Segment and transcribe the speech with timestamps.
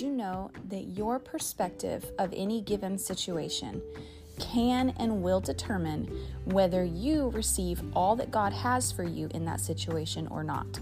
[0.00, 3.82] you know that your perspective of any given situation
[4.38, 6.06] can and will determine
[6.44, 10.80] whether you receive all that God has for you in that situation or not?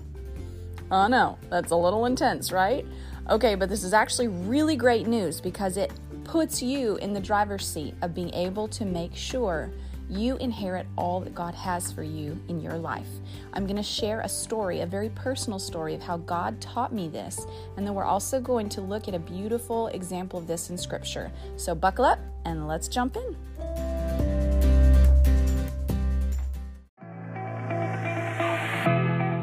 [0.90, 2.86] Oh no, that's a little intense, right?
[3.28, 5.92] Okay, but this is actually really great news because it
[6.24, 9.70] puts you in the driver's seat of being able to make sure
[10.08, 13.08] you inherit all that God has for you in your life.
[13.52, 17.08] I'm going to share a story, a very personal story of how God taught me
[17.08, 17.46] this,
[17.76, 21.30] and then we're also going to look at a beautiful example of this in Scripture.
[21.56, 23.36] So buckle up and let's jump in.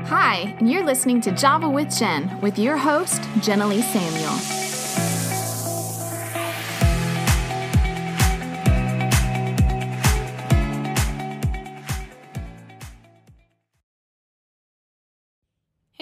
[0.07, 4.64] Hi, and you're listening to Java with Jen with your host, Jenilee Samuel.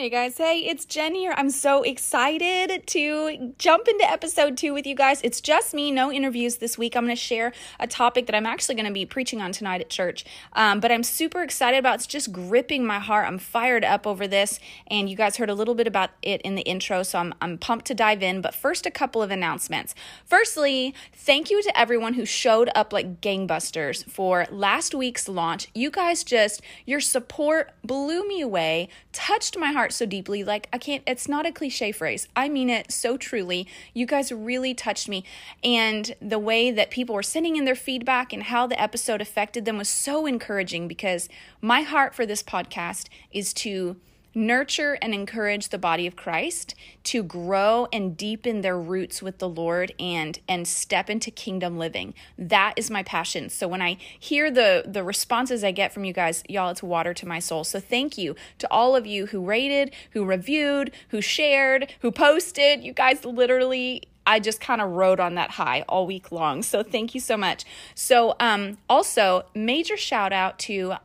[0.04, 1.34] Hey guys, hey, it's Jen here.
[1.38, 5.22] I'm so excited to jump into episode two with you guys.
[5.24, 6.98] It's just me, no interviews this week.
[6.98, 9.80] I'm going to share a topic that I'm actually going to be preaching on tonight
[9.80, 10.26] at church.
[10.52, 13.26] Um, but I'm super excited about It's just gripping my heart.
[13.30, 14.60] I'm fired up over this.
[14.88, 17.58] And you guys heard a little bit about it in the intro, so I'm, I'm
[17.58, 18.42] pumped to dive in.
[18.42, 19.96] But first, a couple of announcements.
[20.26, 25.70] Firstly, thank you to everyone who showed up like gangbusters for last week's launch.
[25.74, 30.44] You guys just, your support blew me away, touched my heart so deeply.
[30.44, 32.28] Like, I can't, it's not a cliche phrase.
[32.36, 33.68] I mean it so truly.
[33.94, 35.24] You guys really touched me.
[35.64, 39.66] And the way that people were sending in their feedback and how the episode affected
[39.66, 41.30] them was so encouraging because
[41.62, 43.98] my heart for this podcast is to
[44.36, 49.50] nurture and encourage the body of Christ to grow and deepen their roots with the
[49.50, 52.14] Lord and and step into kingdom living.
[52.38, 53.50] That is my passion.
[53.50, 57.14] So when I hear the the responses I get from you guys, y'all it's water
[57.14, 57.64] to my soul.
[57.64, 62.84] So thank you to all of you who rated, who reviewed, who shared, who posted.
[62.84, 66.64] You guys literally I just kind of rode on that high all week long.
[66.64, 67.66] So thank you so much.
[67.96, 70.96] So um also major shout out to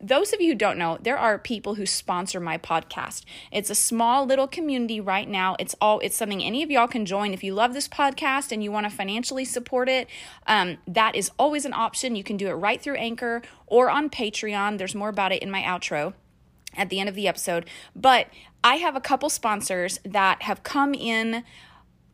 [0.00, 3.24] those of you who don't know, there are people who sponsor my podcast.
[3.50, 5.56] It's a small little community right now.
[5.58, 8.62] It's all it's something any of y'all can join if you love this podcast and
[8.62, 10.08] you want to financially support it.
[10.46, 12.16] Um, that is always an option.
[12.16, 14.78] You can do it right through Anchor or on Patreon.
[14.78, 16.14] There's more about it in my outro
[16.76, 17.68] at the end of the episode.
[17.96, 18.28] But
[18.62, 21.44] I have a couple sponsors that have come in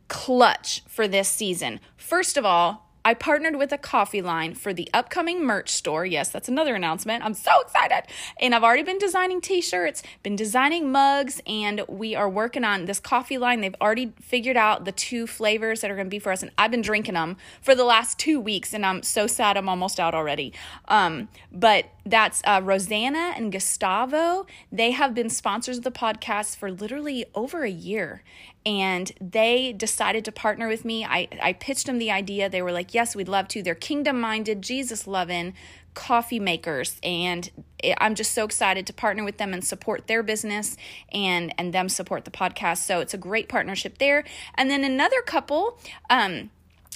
[0.07, 1.79] clutch for this season.
[1.97, 6.07] First of all, I partnered with a coffee line for the upcoming merch store.
[6.07, 7.23] Yes, that's another announcement.
[7.23, 8.11] I'm so excited.
[8.41, 12.85] And I've already been designing t shirts, been designing mugs, and we are working on
[12.85, 13.61] this coffee line.
[13.61, 16.41] They've already figured out the two flavors that are going to be for us.
[16.41, 19.69] And I've been drinking them for the last two weeks, and I'm so sad I'm
[19.69, 20.51] almost out already.
[20.87, 24.45] Um, but that's uh, Rosanna and Gustavo.
[24.71, 28.23] They have been sponsors of the podcast for literally over a year
[28.65, 31.05] and they decided to partner with me.
[31.05, 32.49] I, I pitched them the idea.
[32.49, 33.63] They were like, yes, we'd love to.
[33.63, 35.53] They're kingdom minded, Jesus loving
[35.95, 37.49] coffee makers and
[37.99, 40.75] I'm just so excited to partner with them and support their business
[41.11, 42.79] and and them support the podcast.
[42.79, 44.25] So it's a great partnership there.
[44.55, 45.79] And then another couple
[46.09, 46.51] um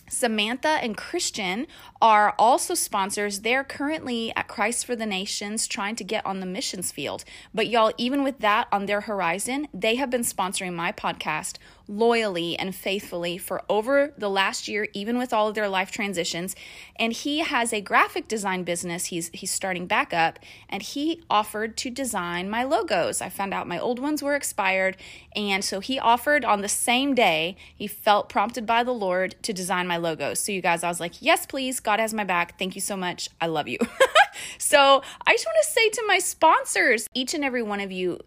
[0.10, 1.68] Samantha and Christian
[2.02, 3.42] are also sponsors.
[3.42, 7.24] They're currently at Christ for the Nations trying to get on the missions field.
[7.54, 11.58] But y'all, even with that on their horizon, they have been sponsoring my podcast
[11.90, 16.56] loyally and faithfully for over the last year, even with all of their life transitions.
[16.98, 20.40] And he has a graphic design business he's he's starting back up,
[20.70, 23.22] and he offered to design my logos.
[23.22, 24.98] I found out my old ones were expired,
[25.36, 29.52] and so he offered on the same day, he felt prompted by the Lord to
[29.52, 30.40] design my logos.
[30.40, 32.60] So you guys, I was like, yes, please, God has my back.
[32.60, 33.30] Thank you so much.
[33.42, 33.80] I love you.
[34.60, 38.20] so I just want to say to my sponsors, each and every one of you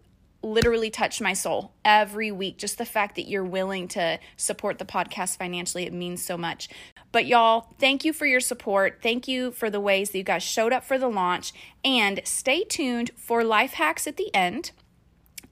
[0.43, 2.57] literally touch my soul every week.
[2.57, 6.69] Just the fact that you're willing to support the podcast financially, it means so much.
[7.11, 8.99] But y'all, thank you for your support.
[9.01, 11.53] Thank you for the ways that you guys showed up for the launch.
[11.85, 14.71] And stay tuned for life hacks at the end.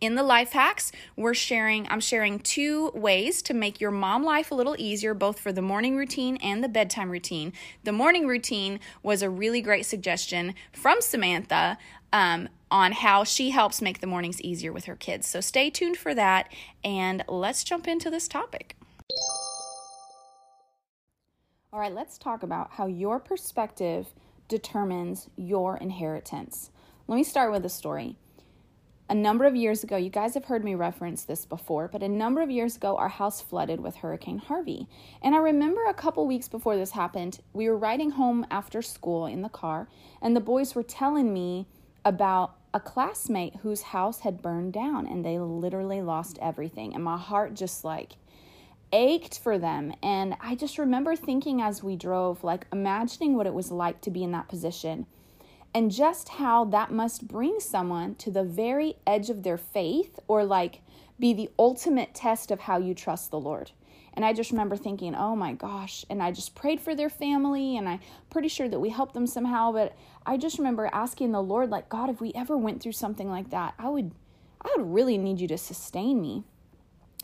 [0.01, 4.49] In the life hacks, we're sharing I'm sharing two ways to make your mom life
[4.49, 7.53] a little easier both for the morning routine and the bedtime routine.
[7.83, 11.77] The morning routine was a really great suggestion from Samantha
[12.11, 15.27] um, on how she helps make the mornings easier with her kids.
[15.27, 16.51] So stay tuned for that,
[16.83, 18.77] and let's jump into this topic.
[21.73, 24.13] All right, let's talk about how your perspective
[24.47, 26.71] determines your inheritance.
[27.07, 28.17] Let me start with a story.
[29.09, 32.07] A number of years ago, you guys have heard me reference this before, but a
[32.07, 34.87] number of years ago, our house flooded with Hurricane Harvey.
[35.21, 39.25] And I remember a couple weeks before this happened, we were riding home after school
[39.25, 39.89] in the car,
[40.21, 41.67] and the boys were telling me
[42.05, 46.95] about a classmate whose house had burned down and they literally lost everything.
[46.95, 48.13] And my heart just like,
[48.93, 49.93] ached for them.
[50.03, 54.11] And I just remember thinking as we drove, like imagining what it was like to
[54.11, 55.05] be in that position
[55.73, 60.43] and just how that must bring someone to the very edge of their faith or
[60.43, 60.81] like
[61.19, 63.71] be the ultimate test of how you trust the Lord.
[64.13, 66.05] And I just remember thinking, oh my gosh.
[66.09, 67.99] And I just prayed for their family and I'm
[68.29, 69.71] pretty sure that we helped them somehow.
[69.71, 73.29] But I just remember asking the Lord, like, God, if we ever went through something
[73.29, 74.11] like that, I would
[74.61, 76.43] I would really need you to sustain me.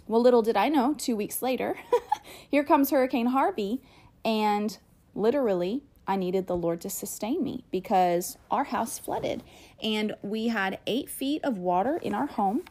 [0.07, 1.77] Well, little did I know, two weeks later,
[2.49, 3.81] here comes Hurricane Harvey,
[4.25, 4.75] and
[5.13, 9.43] literally, I needed the Lord to sustain me because our house flooded
[9.83, 12.63] and we had eight feet of water in our home.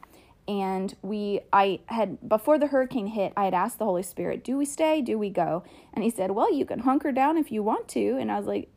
[0.48, 4.56] And we, I had, before the hurricane hit, I had asked the Holy Spirit, Do
[4.56, 5.02] we stay?
[5.02, 5.64] Do we go?
[5.92, 8.16] And He said, Well, you can hunker down if you want to.
[8.18, 8.70] And I was like,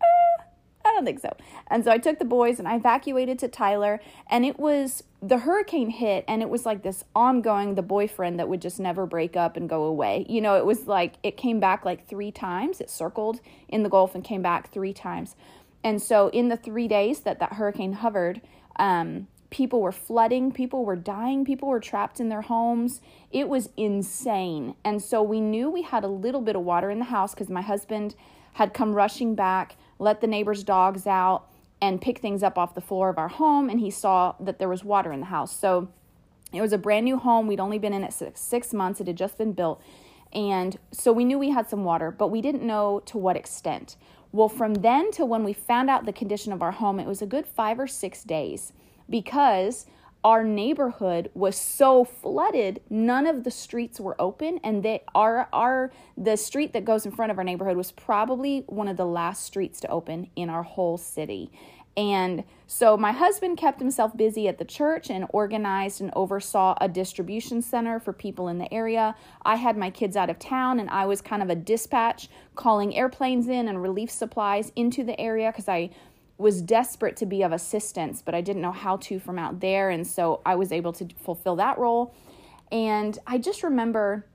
[0.89, 1.35] I don't think so.
[1.67, 3.99] And so I took the boys and I evacuated to Tyler.
[4.29, 8.47] And it was the hurricane hit, and it was like this ongoing, the boyfriend that
[8.47, 10.25] would just never break up and go away.
[10.29, 12.79] You know, it was like it came back like three times.
[12.79, 15.35] It circled in the Gulf and came back three times.
[15.83, 18.41] And so in the three days that that hurricane hovered,
[18.77, 23.01] um, people were flooding, people were dying, people were trapped in their homes.
[23.31, 24.75] It was insane.
[24.83, 27.49] And so we knew we had a little bit of water in the house because
[27.49, 28.15] my husband
[28.53, 31.45] had come rushing back let the neighbor's dogs out,
[31.81, 33.69] and pick things up off the floor of our home.
[33.69, 35.55] And he saw that there was water in the house.
[35.55, 35.89] So
[36.51, 37.47] it was a brand new home.
[37.47, 39.81] We'd only been in it six, six months, it had just been built.
[40.33, 43.95] And so we knew we had some water, but we didn't know to what extent.
[44.31, 47.21] Well, from then to when we found out the condition of our home, it was
[47.21, 48.73] a good five or six days
[49.09, 49.85] because
[50.23, 55.91] our neighborhood was so flooded none of the streets were open and they our our
[56.17, 59.43] the street that goes in front of our neighborhood was probably one of the last
[59.43, 61.49] streets to open in our whole city
[61.99, 66.87] and so my husband kept himself busy at the church and organized and oversaw a
[66.87, 69.15] distribution center for people in the area.
[69.43, 72.95] I had my kids out of town and I was kind of a dispatch calling
[72.95, 75.89] airplanes in and relief supplies into the area because I
[76.39, 79.89] was desperate to be of assistance, but I didn't know how to from out there.
[79.89, 82.15] And so I was able to fulfill that role.
[82.71, 84.25] And I just remember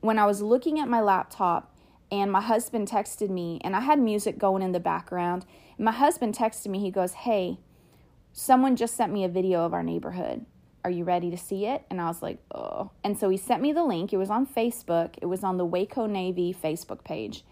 [0.00, 1.74] when I was looking at my laptop
[2.10, 5.46] and my husband texted me, and I had music going in the background.
[5.78, 7.58] My husband texted me, he goes, Hey,
[8.34, 10.44] someone just sent me a video of our neighborhood.
[10.84, 11.84] Are you ready to see it?
[11.88, 12.90] And I was like, Oh.
[13.02, 14.12] And so he sent me the link.
[14.12, 17.46] It was on Facebook, it was on the Waco Navy Facebook page.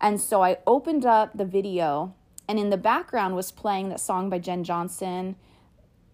[0.00, 2.14] And so I opened up the video
[2.50, 5.36] and in the background was playing that song by Jen Johnson.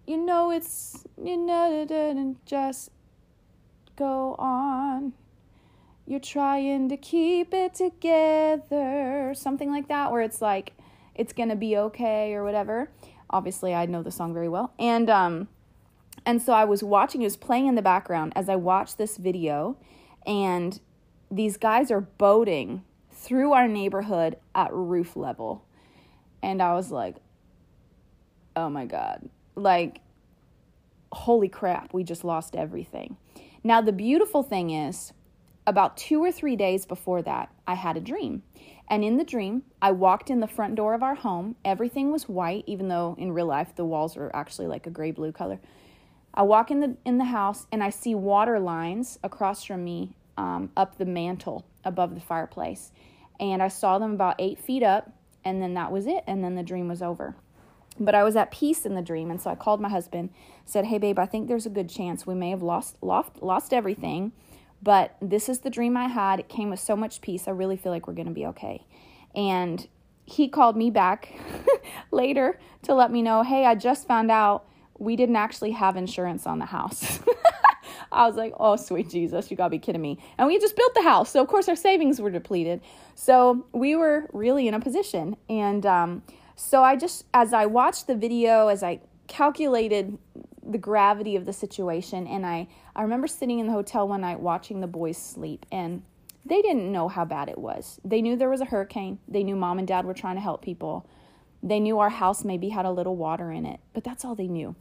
[0.05, 2.91] You know it's you know didn't just
[3.95, 5.13] go on.
[6.05, 10.73] You're trying to keep it together, something like that, where it's like
[11.15, 12.91] it's gonna be okay or whatever.
[13.31, 15.47] Obviously, I know the song very well, and um,
[16.23, 17.23] and so I was watching.
[17.23, 19.75] It was playing in the background as I watched this video,
[20.23, 20.79] and
[21.31, 25.63] these guys are boating through our neighborhood at roof level
[26.41, 27.15] and I was like,
[28.55, 29.29] oh my God.
[29.55, 30.01] Like,
[31.11, 33.17] holy crap, we just lost everything.
[33.63, 35.13] Now, the beautiful thing is,
[35.65, 38.43] about two or three days before that, I had a dream.
[38.87, 41.57] And in the dream, I walked in the front door of our home.
[41.65, 45.11] Everything was white, even though in real life the walls are actually like a gray
[45.11, 45.59] blue color.
[46.33, 50.15] I walk in the in the house and I see water lines across from me
[50.37, 52.91] um, up the mantle above the fireplace,
[53.39, 55.11] and I saw them about eight feet up
[55.47, 57.35] and then that was it and then the dream was over.
[57.99, 60.29] But i was at peace in the dream and so i called my husband
[60.65, 63.73] said hey babe i think there's a good chance we may have lost lost, lost
[63.73, 64.33] everything
[64.83, 66.39] but this is the dream i had.
[66.39, 67.47] It came with so much peace.
[67.47, 68.85] I really feel like we're going to be okay.
[69.33, 69.87] And
[70.27, 71.33] he called me back
[72.11, 74.65] later to let me know hey i just found out
[74.99, 77.19] we didn't actually have insurance on the house
[78.11, 80.19] I was like, oh, sweet Jesus, you gotta be kidding me.
[80.37, 81.31] And we just built the house.
[81.31, 82.81] So, of course, our savings were depleted.
[83.15, 85.35] So, we were really in a position.
[85.49, 86.23] And um,
[86.55, 90.17] so, I just, as I watched the video, as I calculated
[90.69, 94.39] the gravity of the situation, and I, I remember sitting in the hotel one night
[94.39, 95.65] watching the boys sleep.
[95.71, 96.03] And
[96.47, 97.99] they didn't know how bad it was.
[98.05, 100.61] They knew there was a hurricane, they knew mom and dad were trying to help
[100.61, 101.05] people.
[101.61, 104.47] They knew our house maybe had a little water in it, but that's all they
[104.47, 104.75] knew.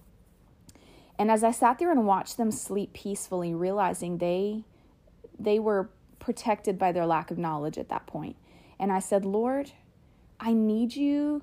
[1.18, 4.64] And as I sat there and watched them sleep peacefully, realizing they
[5.38, 8.37] they were protected by their lack of knowledge at that point.
[8.78, 9.73] And I said, "Lord,
[10.40, 11.42] I need you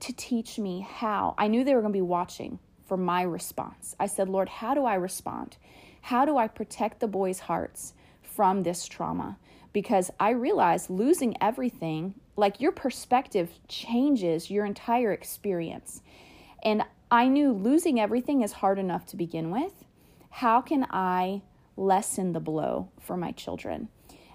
[0.00, 3.96] to teach me how." I knew they were going to be watching for my response.
[3.98, 5.56] I said, "Lord, how do I respond?
[6.02, 9.38] How do I protect the boys' hearts from this trauma?"
[9.72, 16.02] Because I realized losing everything, like your perspective changes your entire experience.
[16.62, 19.84] And I knew losing everything is hard enough to begin with.
[20.30, 21.42] How can I
[21.76, 23.88] lessen the blow for my children.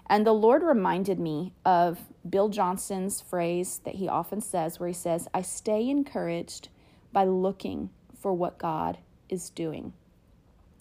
[0.06, 4.94] And the Lord reminded me of Bill Johnson's phrase that he often says, where he
[4.94, 6.68] says, I stay encouraged
[7.12, 9.92] by looking for what God is doing.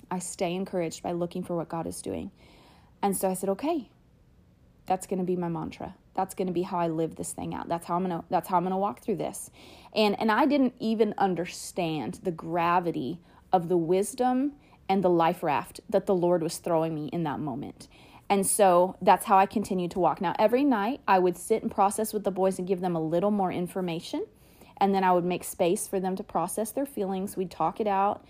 [0.10, 2.32] I stay encouraged by looking for what God is doing.
[3.02, 3.90] And so I said, okay,
[4.86, 5.96] that's going to be my mantra.
[6.18, 7.70] That's going to be how I live this thing out.
[7.70, 9.50] That's how I'm going to that's how I'm going to walk through this.
[9.96, 13.20] And and I didn't even understand the gravity
[13.54, 14.54] of the wisdom
[14.90, 17.88] and the life raft that the Lord was throwing me in that moment.
[18.30, 20.20] And so that's how I continued to walk.
[20.20, 23.02] Now, every night I would sit and process with the boys and give them a
[23.02, 24.26] little more information.
[24.80, 27.38] And then I would make space for them to process their feelings.
[27.38, 28.26] We'd talk it out.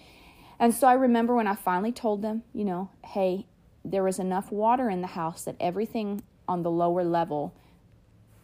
[0.59, 3.47] And so I remember when I finally told them, you know, hey,
[3.83, 7.55] there was enough water in the house that everything on the lower level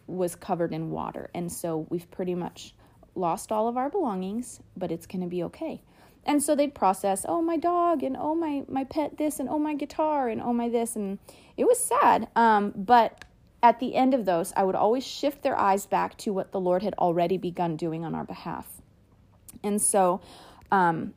[0.07, 1.29] was covered in water.
[1.33, 2.73] And so we've pretty much
[3.15, 5.81] lost all of our belongings, but it's going to be okay.
[6.25, 9.59] And so they'd process, oh, my dog, and oh, my, my pet this, and oh,
[9.59, 10.95] my guitar, and oh, my this.
[10.95, 11.19] And
[11.57, 12.29] it was sad.
[12.35, 13.25] Um, but
[13.61, 16.59] at the end of those, I would always shift their eyes back to what the
[16.59, 18.81] Lord had already begun doing on our behalf.
[19.63, 20.21] And so
[20.71, 21.13] um,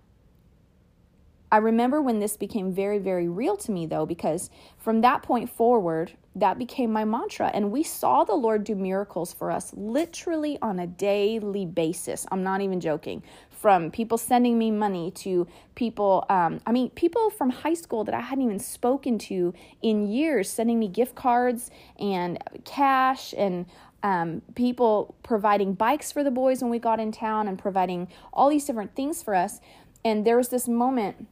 [1.51, 5.51] I remember when this became very, very real to me, though, because from that point
[5.51, 7.51] forward, that became my mantra.
[7.53, 12.27] And we saw the Lord do miracles for us literally on a daily basis.
[12.31, 13.23] I'm not even joking.
[13.51, 18.15] From people sending me money to people, um, I mean, people from high school that
[18.15, 23.65] I hadn't even spoken to in years sending me gift cards and cash and
[24.03, 28.51] um, people providing bikes for the boys when we got in town and providing all
[28.51, 29.61] these different things for us.
[30.05, 31.27] And there was this moment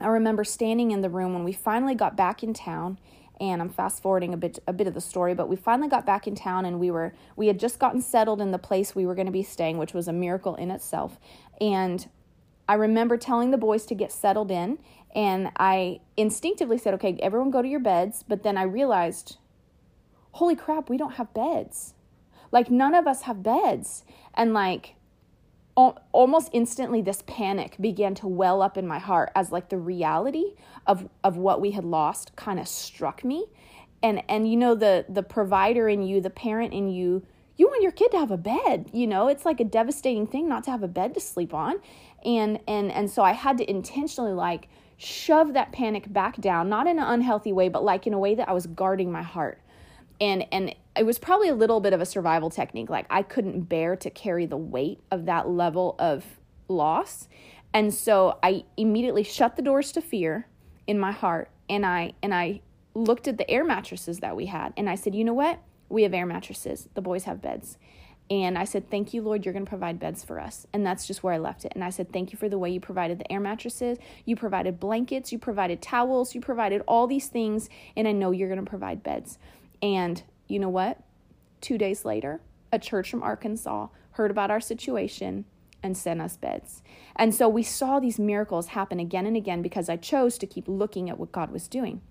[0.00, 2.98] I remember standing in the room when we finally got back in town
[3.40, 6.04] and I'm fast forwarding a bit a bit of the story, but we finally got
[6.04, 9.06] back in town and we were we had just gotten settled in the place we
[9.06, 11.18] were going to be staying, which was a miracle in itself.
[11.60, 12.08] And
[12.68, 14.78] I remember telling the boys to get settled in
[15.14, 19.38] and I instinctively said, "Okay, everyone go to your beds." But then I realized,
[20.32, 21.94] "Holy crap, we don't have beds."
[22.52, 24.04] Like none of us have beds.
[24.34, 24.96] And like
[25.76, 30.54] almost instantly this panic began to well up in my heart as like the reality
[30.86, 33.46] of of what we had lost kind of struck me.
[34.02, 37.24] And and you know the the provider in you the parent in you
[37.56, 39.28] you want your kid to have a bed you know?
[39.28, 41.76] It's like a devastating thing not to have a bed to sleep on.
[42.24, 46.86] And and and so i had to intentionally like shove that panic back down not
[46.86, 49.58] in an unhealthy way but like in a way that i was guarding my heart
[50.20, 53.62] and and it was probably a little bit of a survival technique like i couldn't
[53.62, 56.24] bear to carry the weight of that level of
[56.68, 57.28] loss
[57.72, 60.46] and so i immediately shut the doors to fear
[60.86, 62.60] in my heart and i and i
[62.94, 66.02] looked at the air mattresses that we had and i said you know what we
[66.02, 67.78] have air mattresses the boys have beds
[68.30, 70.64] and I said, Thank you, Lord, you're going to provide beds for us.
[70.72, 71.72] And that's just where I left it.
[71.74, 73.98] And I said, Thank you for the way you provided the air mattresses.
[74.24, 75.32] You provided blankets.
[75.32, 76.32] You provided towels.
[76.32, 77.68] You provided all these things.
[77.96, 79.36] And I know you're going to provide beds.
[79.82, 80.98] And you know what?
[81.60, 82.40] Two days later,
[82.72, 85.44] a church from Arkansas heard about our situation
[85.82, 86.82] and sent us beds.
[87.16, 90.68] And so we saw these miracles happen again and again because I chose to keep
[90.68, 92.02] looking at what God was doing.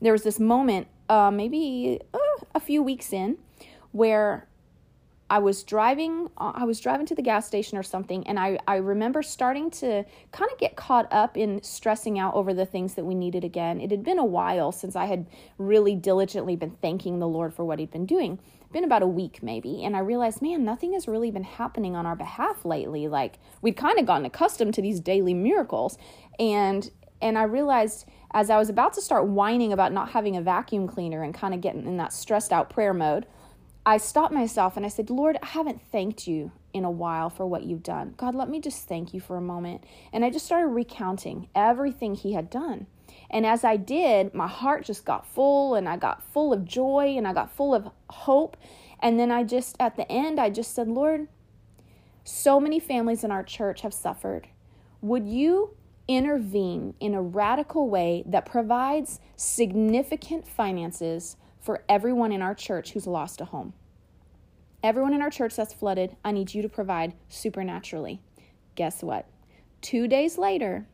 [0.00, 2.18] There was this moment, uh, maybe uh,
[2.54, 3.38] a few weeks in,
[3.92, 4.46] where
[5.28, 8.58] I was driving uh, I was driving to the gas station or something and I
[8.68, 12.94] I remember starting to kind of get caught up in stressing out over the things
[12.94, 13.80] that we needed again.
[13.80, 15.26] It had been a while since I had
[15.58, 18.38] really diligently been thanking the Lord for what he'd been doing.
[18.72, 22.06] Been about a week maybe and I realized, man, nothing has really been happening on
[22.06, 23.08] our behalf lately.
[23.08, 25.98] Like we'd kind of gotten accustomed to these daily miracles
[26.38, 26.88] and
[27.20, 30.86] and I realized as I was about to start whining about not having a vacuum
[30.86, 33.26] cleaner and kind of getting in that stressed out prayer mode,
[33.88, 37.46] I stopped myself and I said, Lord, I haven't thanked you in a while for
[37.46, 38.14] what you've done.
[38.16, 39.84] God, let me just thank you for a moment.
[40.12, 42.88] And I just started recounting everything He had done.
[43.30, 47.14] And as I did, my heart just got full and I got full of joy
[47.16, 48.56] and I got full of hope.
[48.98, 51.28] And then I just, at the end, I just said, Lord,
[52.24, 54.48] so many families in our church have suffered.
[55.00, 55.76] Would you
[56.08, 63.08] intervene in a radical way that provides significant finances for everyone in our church who's
[63.08, 63.74] lost a home.
[64.84, 68.22] Everyone in our church that's flooded, I need you to provide supernaturally.
[68.76, 69.26] Guess what?
[69.80, 70.86] Two days later,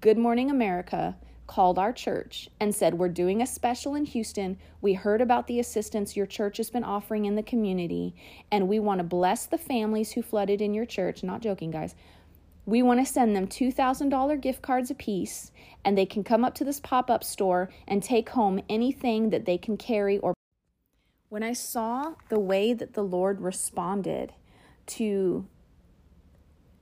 [0.00, 1.16] Good Morning America
[1.48, 4.56] called our church and said, We're doing a special in Houston.
[4.80, 8.14] We heard about the assistance your church has been offering in the community,
[8.52, 11.24] and we want to bless the families who flooded in your church.
[11.24, 11.96] Not joking, guys.
[12.68, 15.52] We want to send them $2,000 gift cards apiece,
[15.86, 19.46] and they can come up to this pop up store and take home anything that
[19.46, 20.34] they can carry or.
[21.30, 24.34] When I saw the way that the Lord responded
[24.88, 25.46] to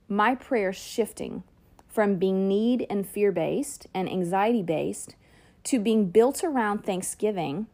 [0.09, 1.43] my prayer shifting
[1.87, 5.15] from being need and fear based and anxiety based
[5.63, 7.67] to being built around Thanksgiving,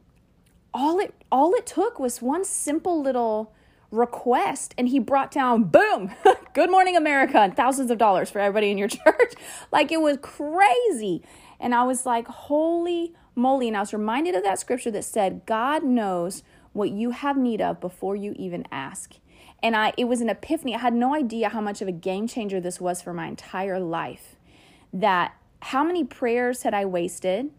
[0.72, 3.56] all it all it took was one simple little
[3.94, 6.10] request and he brought down boom
[6.54, 9.34] good morning america and thousands of dollars for everybody in your church.
[9.72, 11.22] Like it was crazy.
[11.60, 13.68] And i was like holy moly.
[13.68, 16.42] And i was reminded of that scripture that said god knows
[16.74, 19.14] what you have need of before you even ask.
[19.62, 20.74] And i it was an epiphany.
[20.74, 23.80] I had no idea how much of a game changer this was for my entire
[23.80, 24.36] life.
[24.92, 27.52] That how many prayers had i wasted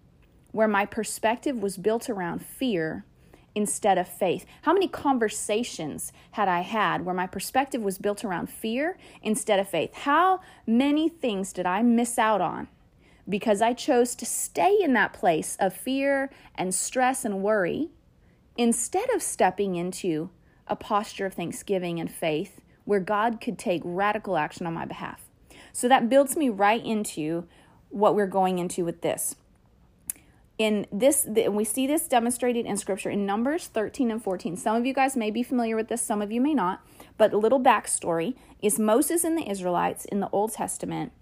[0.51, 3.05] where my perspective was built around fear
[3.55, 4.45] instead of faith?
[4.63, 9.69] How many conversations had I had where my perspective was built around fear instead of
[9.69, 9.95] faith?
[9.95, 12.69] How many things did I miss out on
[13.29, 17.91] because I chose to stay in that place of fear and stress and worry
[18.57, 20.31] instead of stepping into
[20.67, 25.29] a posture of thanksgiving and faith where God could take radical action on my behalf?
[25.73, 27.47] So that builds me right into
[27.89, 29.37] what we're going into with this
[30.59, 34.77] in this and we see this demonstrated in scripture in numbers 13 and 14 some
[34.77, 36.81] of you guys may be familiar with this some of you may not
[37.19, 41.13] but a little backstory is moses and the israelites in the old testament.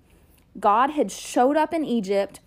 [0.61, 2.41] God had showed up in egypt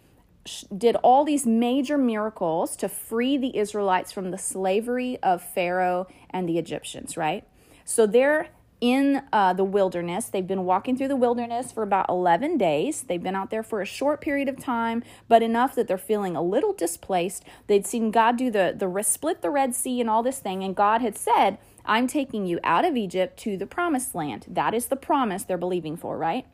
[0.78, 6.48] did all these major miracles to free the israelites from the slavery of pharaoh and
[6.48, 7.48] the egyptians right?
[7.84, 8.50] So they're
[8.82, 10.26] in uh, the wilderness.
[10.26, 13.04] They've been walking through the wilderness for about 11 days.
[13.04, 16.36] They've been out there for a short period of time, but enough that they're feeling
[16.36, 17.44] a little displaced.
[17.68, 20.76] They'd seen God do the, the split the Red Sea and all this thing, and
[20.76, 24.46] God had said, I'm taking you out of Egypt to the promised land.
[24.48, 26.46] That is the promise they're believing for, right?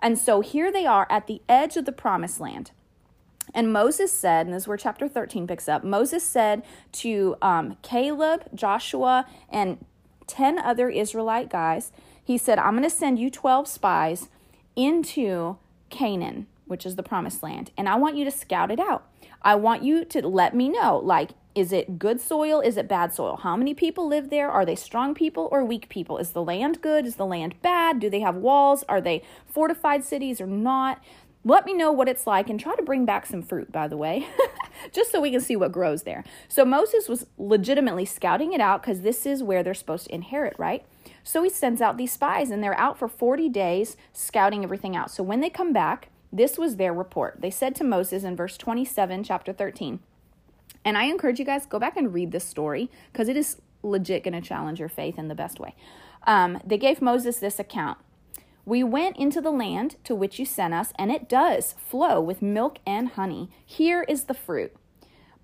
[0.00, 2.70] And so here they are at the edge of the promised land.
[3.54, 7.76] And Moses said, and this is where chapter 13 picks up Moses said to um,
[7.82, 9.78] Caleb, Joshua, and
[10.26, 11.92] 10 other Israelite guys.
[12.22, 14.28] He said, I'm going to send you 12 spies
[14.74, 15.56] into
[15.90, 19.08] Canaan, which is the promised land, and I want you to scout it out.
[19.42, 22.60] I want you to let me know, like, is it good soil?
[22.60, 23.36] Is it bad soil?
[23.36, 24.50] How many people live there?
[24.50, 26.18] Are they strong people or weak people?
[26.18, 27.06] Is the land good?
[27.06, 27.98] Is the land bad?
[27.98, 28.84] Do they have walls?
[28.90, 31.02] Are they fortified cities or not?
[31.46, 33.96] Let me know what it's like and try to bring back some fruit, by the
[33.96, 34.26] way,
[34.92, 36.24] just so we can see what grows there.
[36.48, 40.56] So Moses was legitimately scouting it out because this is where they're supposed to inherit,
[40.58, 40.84] right?
[41.22, 45.12] So he sends out these spies and they're out for 40 days scouting everything out.
[45.12, 47.36] So when they come back, this was their report.
[47.38, 50.00] They said to Moses in verse 27, chapter 13,
[50.84, 54.24] and I encourage you guys go back and read this story because it is legit
[54.24, 55.76] going to challenge your faith in the best way.
[56.26, 57.98] Um, they gave Moses this account.
[58.66, 62.42] We went into the land to which you sent us, and it does flow with
[62.42, 63.48] milk and honey.
[63.64, 64.74] Here is the fruit.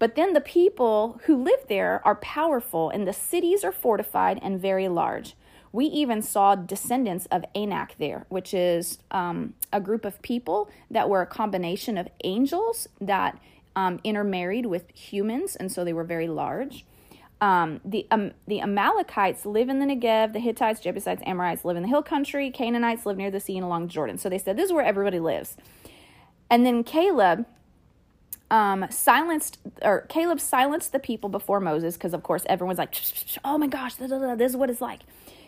[0.00, 4.60] But then the people who live there are powerful, and the cities are fortified and
[4.60, 5.36] very large.
[5.70, 11.08] We even saw descendants of Anak there, which is um, a group of people that
[11.08, 13.38] were a combination of angels that
[13.76, 16.84] um, intermarried with humans, and so they were very large.
[17.42, 20.32] Um, the um, the Amalekites live in the Negev.
[20.32, 22.50] The Hittites, Jebusites, Amorites live in the hill country.
[22.50, 24.16] Canaanites live near the sea and along Jordan.
[24.16, 25.56] So they said this is where everybody lives.
[26.48, 27.44] And then Caleb
[28.48, 32.94] um, silenced or Caleb silenced the people before Moses because of course everyone's like,
[33.44, 35.00] oh my gosh, this is what it's like.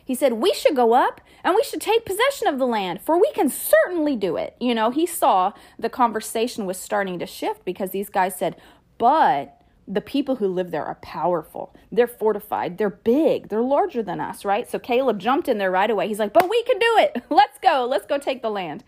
[0.04, 3.20] He said, We should go up and we should take possession of the land, for
[3.20, 4.56] we can certainly do it.
[4.60, 8.56] You know, he saw the conversation was starting to shift because these guys said,
[8.98, 9.53] But
[9.86, 11.74] the people who live there are powerful.
[11.92, 12.78] They're fortified.
[12.78, 13.48] They're big.
[13.48, 14.68] They're larger than us, right?
[14.68, 16.08] So Caleb jumped in there right away.
[16.08, 17.24] He's like, But we can do it.
[17.30, 17.86] Let's go.
[17.88, 18.84] Let's go take the land.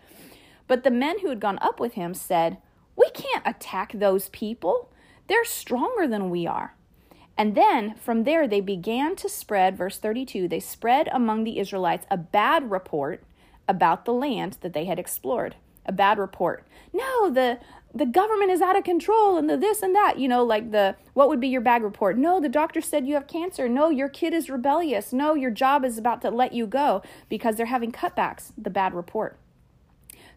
[0.67, 2.57] But the men who had gone up with him said,
[2.95, 4.91] We can't attack those people.
[5.27, 6.75] They're stronger than we are.
[7.37, 12.07] And then from there they began to spread, verse 32, they spread among the Israelites
[12.09, 13.23] a bad report
[13.67, 15.55] about the land that they had explored.
[15.85, 16.65] A bad report.
[16.91, 17.59] No, the
[17.93, 20.95] the government is out of control and the this and that you know like the
[21.13, 24.09] what would be your bag report no the doctor said you have cancer no your
[24.09, 27.91] kid is rebellious no your job is about to let you go because they're having
[27.91, 29.37] cutbacks the bad report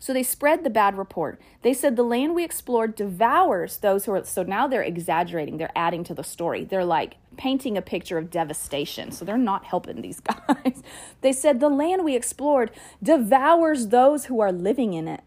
[0.00, 1.38] so they spread the bad report.
[1.60, 4.24] They said the land we explored devours those who are.
[4.24, 5.58] So now they're exaggerating.
[5.58, 6.64] They're adding to the story.
[6.64, 9.12] They're like painting a picture of devastation.
[9.12, 10.82] So they're not helping these guys.
[11.20, 12.70] they said the land we explored
[13.02, 15.20] devours those who are living in it.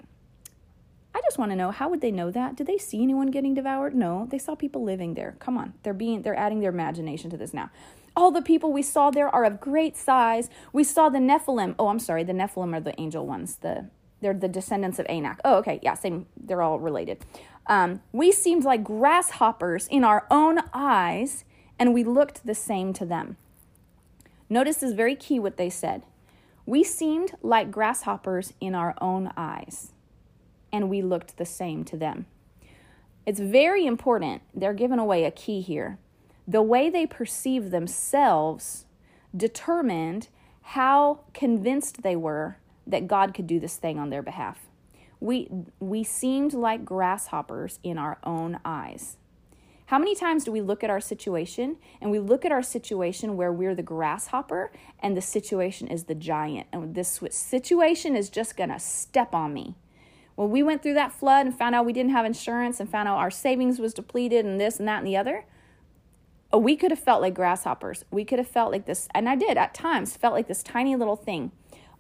[1.34, 2.56] Just want to know how would they know that?
[2.56, 3.96] Did they see anyone getting devoured?
[3.96, 5.36] No, they saw people living there.
[5.40, 7.72] Come on, they're being they're adding their imagination to this now.
[8.16, 10.52] All the people we saw there are of great size.
[10.74, 11.74] We saw the Nephilim.
[11.80, 13.56] Oh, I'm sorry, the Nephilim are the angel ones.
[13.56, 13.90] The
[14.22, 15.40] they're the descendants of Anak.
[15.44, 16.28] Oh, okay, yeah, same.
[16.38, 17.26] They're all related.
[17.66, 21.46] Um, we seemed like grasshoppers in our own eyes,
[21.80, 23.38] and we looked the same to them.
[24.50, 26.04] Notice this is very key what they said.
[26.68, 29.93] We seemed like grasshoppers in our own eyes.
[30.74, 32.26] And we looked the same to them.
[33.26, 34.42] It's very important.
[34.54, 36.00] They're giving away a key here.
[36.46, 38.86] The way they perceive themselves
[39.36, 40.28] determined
[40.62, 44.68] how convinced they were that God could do this thing on their behalf.
[45.22, 45.48] We,
[45.80, 49.16] we seemed like grasshoppers in our own eyes.
[49.86, 53.38] How many times do we look at our situation and we look at our situation
[53.38, 58.58] where we're the grasshopper and the situation is the giant and this situation is just
[58.58, 59.76] to step on me?
[60.36, 63.08] When we went through that flood and found out we didn't have insurance and found
[63.08, 65.46] out our savings was depleted and this and that and the other,
[66.52, 68.04] oh, we could have felt like grasshoppers.
[68.12, 70.96] We could have felt like this, and I did at times, felt like this tiny
[70.96, 71.52] little thing.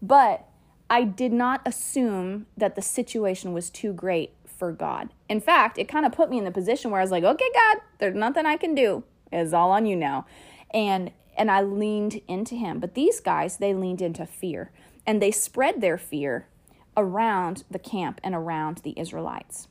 [0.01, 0.47] But
[0.89, 5.09] I did not assume that the situation was too great for God.
[5.27, 7.49] In fact, it kind of put me in the position where I was like, okay,
[7.53, 9.03] God, there's nothing I can do.
[9.31, 10.25] It's all on you now.
[10.71, 12.79] And and I leaned into him.
[12.79, 14.71] But these guys, they leaned into fear.
[15.05, 16.47] And they spread their fear
[16.95, 19.67] around the camp and around the Israelites.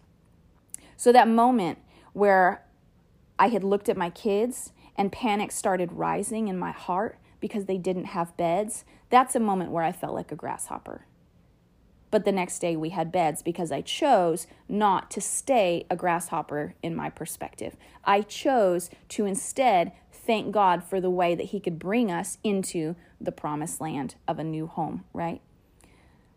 [0.97, 1.79] So that moment
[2.13, 2.65] where
[3.39, 7.79] I had looked at my kids and panic started rising in my heart because they
[7.79, 11.07] didn't have beds, that's a moment where I felt like a grasshopper.
[12.13, 16.75] But the next day we had beds because I chose not to stay a grasshopper
[16.83, 17.75] in my perspective.
[18.05, 22.97] I chose to instead thank God for the way that He could bring us into
[23.21, 25.41] the promised land of a new home, right?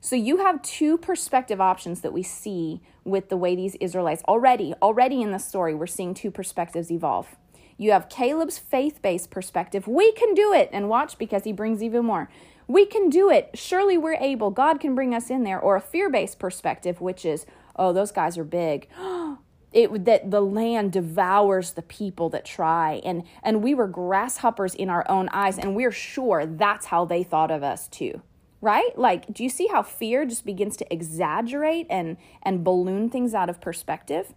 [0.06, 4.76] So you have two perspective options that we see with the way these Israelites already
[4.80, 7.36] already in the story we're seeing two perspectives evolve.
[7.76, 9.88] You have Caleb's faith-based perspective.
[9.88, 12.30] We can do it and watch because he brings even more.
[12.68, 13.50] We can do it.
[13.56, 14.52] Surely we're able.
[14.52, 18.38] God can bring us in there or a fear-based perspective which is oh those guys
[18.38, 18.88] are big.
[19.72, 24.88] it that the land devours the people that try and and we were grasshoppers in
[24.88, 28.22] our own eyes and we're sure that's how they thought of us too
[28.66, 28.98] right?
[28.98, 33.48] Like, do you see how fear just begins to exaggerate and, and balloon things out
[33.48, 34.34] of perspective?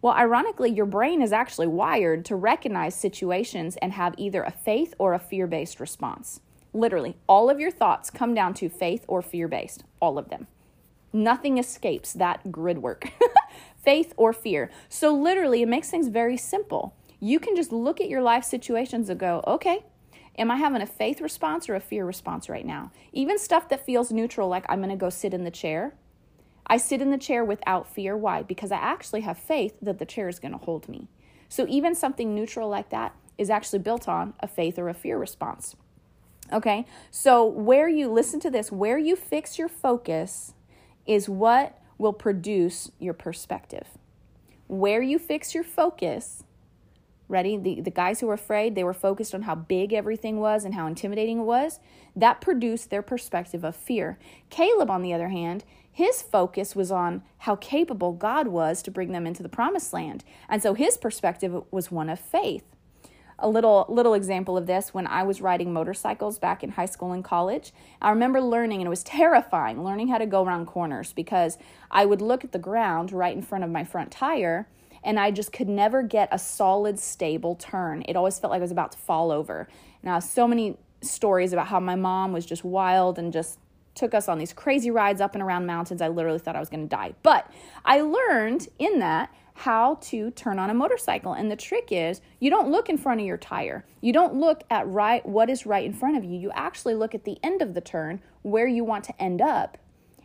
[0.00, 4.94] Well, ironically, your brain is actually wired to recognize situations and have either a faith
[4.98, 6.40] or a fear based response.
[6.72, 10.46] Literally, all of your thoughts come down to faith or fear based, all of them.
[11.12, 13.12] Nothing escapes that grid work
[13.76, 14.70] faith or fear.
[14.88, 16.94] So, literally, it makes things very simple.
[17.20, 19.84] You can just look at your life situations and go, okay,
[20.38, 22.92] Am I having a faith response or a fear response right now?
[23.12, 25.94] Even stuff that feels neutral, like I'm going to go sit in the chair.
[26.66, 28.16] I sit in the chair without fear.
[28.16, 28.42] Why?
[28.42, 31.08] Because I actually have faith that the chair is going to hold me.
[31.48, 35.18] So even something neutral like that is actually built on a faith or a fear
[35.18, 35.74] response.
[36.52, 36.86] Okay?
[37.10, 40.54] So where you listen to this, where you fix your focus
[41.06, 43.88] is what will produce your perspective.
[44.68, 46.44] Where you fix your focus
[47.30, 47.56] Ready?
[47.56, 50.74] The, the guys who were afraid, they were focused on how big everything was and
[50.74, 51.78] how intimidating it was.
[52.16, 54.18] That produced their perspective of fear.
[54.50, 59.12] Caleb, on the other hand, his focus was on how capable God was to bring
[59.12, 60.24] them into the promised land.
[60.48, 62.64] And so his perspective was one of faith.
[63.38, 67.12] A little little example of this when I was riding motorcycles back in high school
[67.12, 67.72] and college.
[68.02, 71.58] I remember learning and it was terrifying learning how to go around corners because
[71.92, 74.66] I would look at the ground right in front of my front tire
[75.02, 78.04] and I just could never get a solid, stable turn.
[78.06, 79.68] It always felt like I was about to fall over.
[80.02, 83.58] Now, so many stories about how my mom was just wild and just
[83.94, 86.00] took us on these crazy rides up and around mountains.
[86.00, 87.14] I literally thought I was going to die.
[87.22, 87.50] But
[87.84, 91.34] I learned in that how to turn on a motorcycle.
[91.34, 93.84] And the trick is you don't look in front of your tire.
[94.00, 96.38] You don't look at right what is right in front of you.
[96.38, 99.76] You actually look at the end of the turn where you want to end up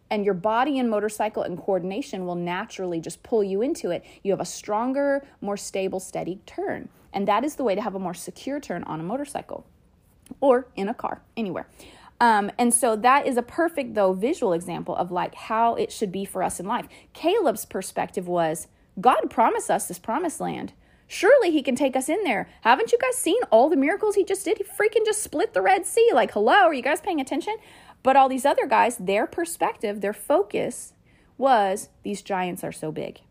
[0.09, 4.03] and your body and motorcycle and coordination will naturally just pull you into it.
[4.23, 6.89] You have a stronger, more stable, steady turn.
[7.11, 9.65] And that is the way to have a more secure turn on a motorcycle
[10.41, 11.67] or in a car, anywhere.
[12.19, 16.11] Um, and so that is a perfect, though, visual example of like how it should
[16.11, 16.87] be for us in life.
[17.13, 18.67] Caleb's perspective was
[18.99, 20.73] God promised us this promised land.
[21.07, 22.49] Surely he can take us in there.
[22.61, 24.57] Haven't you guys seen all the miracles he just did?
[24.57, 26.09] He freaking just split the Red Sea.
[26.13, 27.55] Like, hello, are you guys paying attention?
[28.05, 30.93] But all these other guys, their perspective, their focus
[31.39, 33.21] was these giants are so big.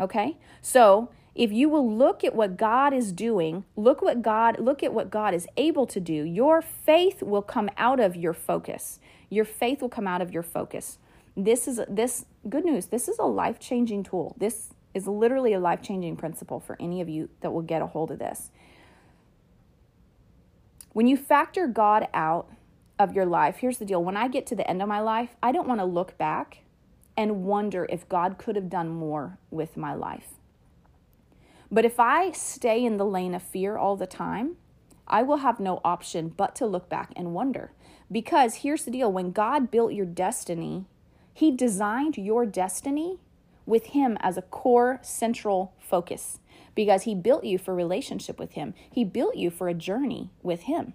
[0.00, 0.38] Okay?
[0.62, 4.94] So, if you will look at what God is doing, look what God look at
[4.94, 9.00] what God is able to do, your faith will come out of your focus.
[9.28, 10.96] Your faith will come out of your focus.
[11.36, 12.86] This is this good news.
[12.86, 14.34] This is a life-changing tool.
[14.38, 18.10] This is literally a life-changing principle for any of you that will get a hold
[18.10, 18.50] of this.
[20.94, 22.50] When you factor God out
[22.98, 25.30] of your life, here's the deal when I get to the end of my life,
[25.42, 26.58] I don't want to look back
[27.16, 30.34] and wonder if God could have done more with my life.
[31.70, 34.56] But if I stay in the lane of fear all the time,
[35.06, 37.72] I will have no option but to look back and wonder.
[38.10, 40.84] Because here's the deal when God built your destiny,
[41.32, 43.18] He designed your destiny
[43.64, 46.38] with Him as a core central focus
[46.74, 48.74] because He built you for relationship with Him.
[48.90, 50.94] He built you for a journey with Him.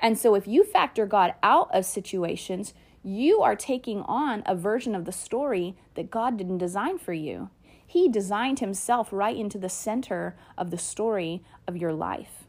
[0.00, 4.94] And so if you factor God out of situations, you are taking on a version
[4.94, 7.50] of the story that God didn't design for you.
[7.86, 12.44] He designed Himself right into the center of the story of your life.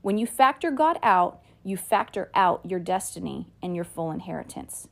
[0.00, 4.88] When you factor God out, you factor out your destiny and your full inheritance.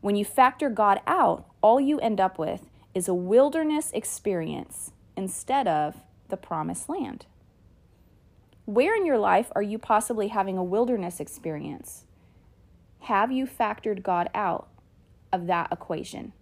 [0.00, 5.66] When you factor God out, all you end up with is a wilderness experience instead
[5.66, 5.96] of
[6.28, 7.26] the promised land.
[8.66, 12.04] Where in your life are you possibly having a wilderness experience?
[13.02, 14.66] Have you factored God out
[15.32, 16.32] of that equation?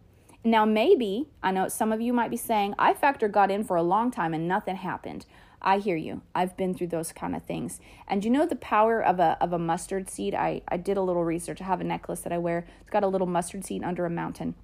[0.43, 3.77] Now, maybe, I know some of you might be saying, I factored God in for
[3.77, 5.27] a long time and nothing happened.
[5.61, 6.23] I hear you.
[6.35, 7.79] I've been through those kind of things.
[8.09, 10.35] And you know the power of a of a mustard seed?
[10.35, 11.61] I, I did a little research.
[11.61, 12.67] I have a necklace that I wear.
[12.81, 14.55] It's got a little mustard seed under a mountain.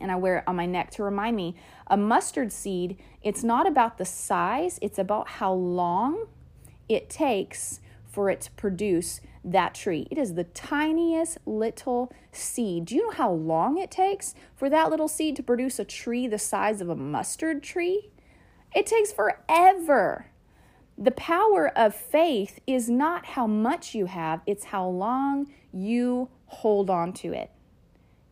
[0.00, 1.54] And I wear it on my neck to remind me
[1.86, 6.26] a mustard seed, it's not about the size, it's about how long
[6.90, 10.08] it takes for it to produce that tree.
[10.10, 12.86] It is the tiniest little seed.
[12.86, 16.26] Do you know how long it takes for that little seed to produce a tree
[16.26, 18.10] the size of a mustard tree?
[18.74, 20.26] It takes forever.
[20.98, 26.90] The power of faith is not how much you have, it's how long you hold
[26.90, 27.50] on to it.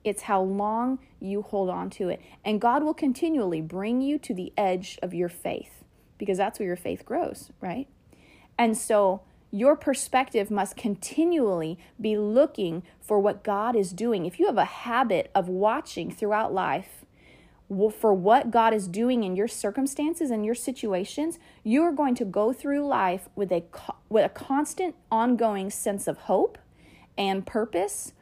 [0.03, 2.21] It's how long you hold on to it.
[2.45, 5.85] And God will continually bring you to the edge of your faith
[6.19, 7.87] because that's where your faith grows, right?
[8.59, 14.27] And so your perspective must continually be looking for what God is doing.
[14.27, 17.05] If you have a habit of watching throughout life,
[17.69, 22.25] for what God is doing in your circumstances and your situations, you are going to
[22.25, 23.63] go through life with a
[24.09, 26.57] with a constant ongoing sense of hope
[27.19, 28.15] and purpose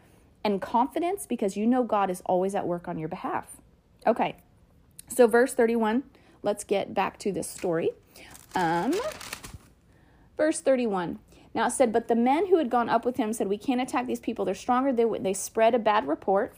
[0.42, 3.61] and confidence because you know God is always at work on your behalf.
[4.05, 4.37] Okay.
[5.09, 6.03] So verse 31,
[6.42, 7.90] let's get back to this story.
[8.57, 8.94] Um
[10.37, 11.18] verse 31.
[11.55, 13.81] Now it said, But the men who had gone up with him said, We can't
[13.81, 14.44] attack these people.
[14.44, 14.92] They're stronger.
[14.92, 16.55] They, they spread a bad report.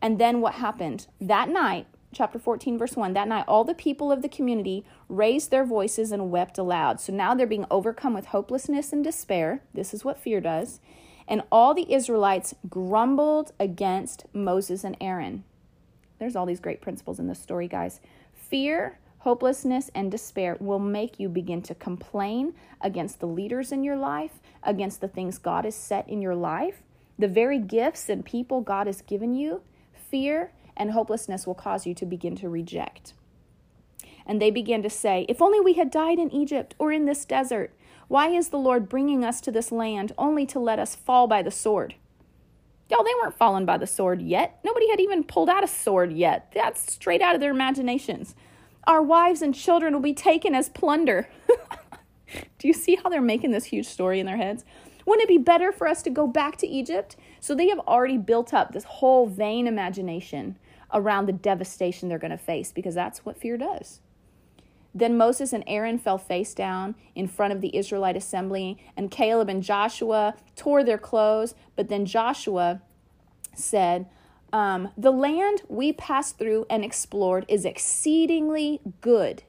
[0.00, 1.06] And then what happened?
[1.20, 5.50] That night, chapter 14, verse 1 that night, all the people of the community raised
[5.50, 7.00] their voices and wept aloud.
[7.00, 9.62] So now they're being overcome with hopelessness and despair.
[9.72, 10.80] This is what fear does.
[11.26, 15.44] And all the Israelites grumbled against Moses and Aaron.
[16.18, 18.00] There's all these great principles in this story, guys.
[18.34, 23.96] Fear, hopelessness, and despair will make you begin to complain against the leaders in your
[23.96, 26.82] life, against the things God has set in your life,
[27.18, 29.62] the very gifts and people God has given you.
[29.92, 33.14] Fear and hopelessness will cause you to begin to reject.
[34.26, 37.24] And they began to say, If only we had died in Egypt or in this
[37.24, 37.72] desert.
[38.08, 41.42] Why is the Lord bringing us to this land only to let us fall by
[41.42, 41.94] the sword?
[42.90, 44.58] Y'all, they weren't fallen by the sword yet.
[44.64, 46.52] Nobody had even pulled out a sword yet.
[46.54, 48.34] That's straight out of their imaginations.
[48.84, 51.28] Our wives and children will be taken as plunder.
[52.58, 54.64] Do you see how they're making this huge story in their heads?
[55.06, 57.16] Wouldn't it be better for us to go back to Egypt?
[57.40, 60.58] So they have already built up this whole vain imagination
[60.92, 64.00] around the devastation they're going to face because that's what fear does.
[64.94, 69.48] Then Moses and Aaron fell face down in front of the Israelite assembly, and Caleb
[69.48, 71.54] and Joshua tore their clothes.
[71.76, 72.82] But then Joshua
[73.54, 74.06] said,
[74.52, 79.42] um, The land we passed through and explored is exceedingly good.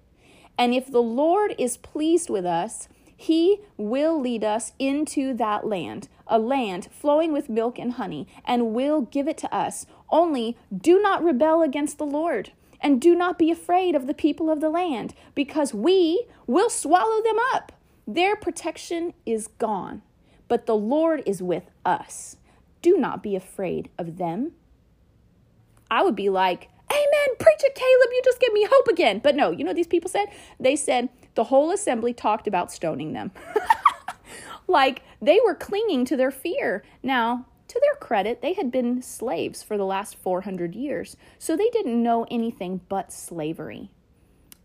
[0.57, 6.09] And if the Lord is pleased with us, he will lead us into that land,
[6.27, 9.85] a land flowing with milk and honey, and will give it to us.
[10.09, 14.49] Only do not rebel against the Lord, and do not be afraid of the people
[14.49, 17.71] of the land, because we will swallow them up.
[18.05, 20.01] Their protection is gone,
[20.49, 22.35] but the Lord is with us.
[22.81, 24.51] Do not be afraid of them.
[25.93, 29.19] I would be like, Amen, preach it, Caleb, you just give me hope again.
[29.23, 30.25] But no, you know these people said?
[30.59, 33.31] They said, the whole assembly talked about stoning them.
[34.67, 36.83] like they were clinging to their fear.
[37.01, 41.69] Now, to their credit, they had been slaves for the last 400 years, so they
[41.69, 43.89] didn't know anything but slavery.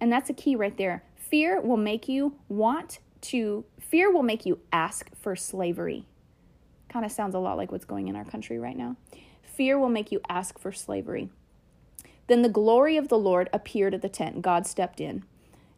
[0.00, 1.04] And that's a key right there.
[1.16, 6.06] Fear will make you want to, fear will make you ask for slavery.
[6.88, 8.96] Kind of sounds a lot like what's going in our country right now.
[9.58, 11.30] Fear will make you ask for slavery.
[12.28, 14.40] Then the glory of the Lord appeared at the tent.
[14.40, 15.24] God stepped in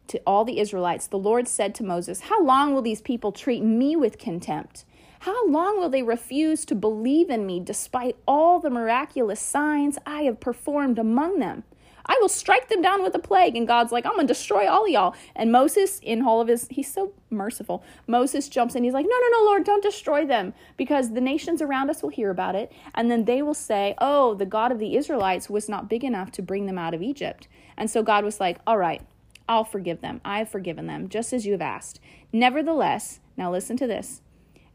[0.05, 3.63] to all the Israelites, the Lord said to Moses, How long will these people treat
[3.63, 4.85] me with contempt?
[5.21, 10.21] How long will they refuse to believe in me despite all the miraculous signs I
[10.23, 11.63] have performed among them?
[12.05, 13.55] I will strike them down with a plague.
[13.55, 15.15] And God's like, I'm going to destroy all of y'all.
[15.35, 17.83] And Moses, in all of his, he's so merciful.
[18.07, 18.83] Moses jumps in.
[18.83, 22.09] He's like, No, no, no, Lord, don't destroy them because the nations around us will
[22.09, 22.71] hear about it.
[22.95, 26.31] And then they will say, Oh, the God of the Israelites was not big enough
[26.33, 27.47] to bring them out of Egypt.
[27.77, 29.01] And so God was like, All right,
[29.47, 30.21] I'll forgive them.
[30.23, 31.99] I have forgiven them, just as you have asked.
[32.31, 34.21] Nevertheless, now listen to this.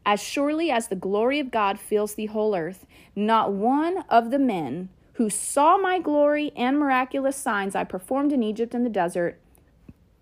[0.05, 2.85] As surely as the glory of God fills the whole earth,
[3.15, 8.43] not one of the men who saw my glory and miraculous signs I performed in
[8.43, 9.39] Egypt and the desert,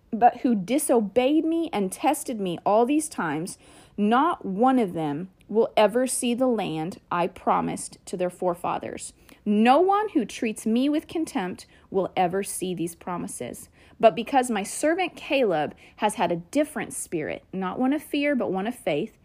[0.10, 3.58] but who disobeyed me and tested me all these times,
[3.98, 9.12] not one of them will ever see the land I promised to their forefathers.
[9.44, 13.68] No one who treats me with contempt will ever see these promises.
[14.00, 18.52] But because my servant Caleb has had a different spirit, not one of fear, but
[18.52, 19.18] one of faith,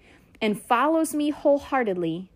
[0.42, 2.28] and follows me wholeheartedly,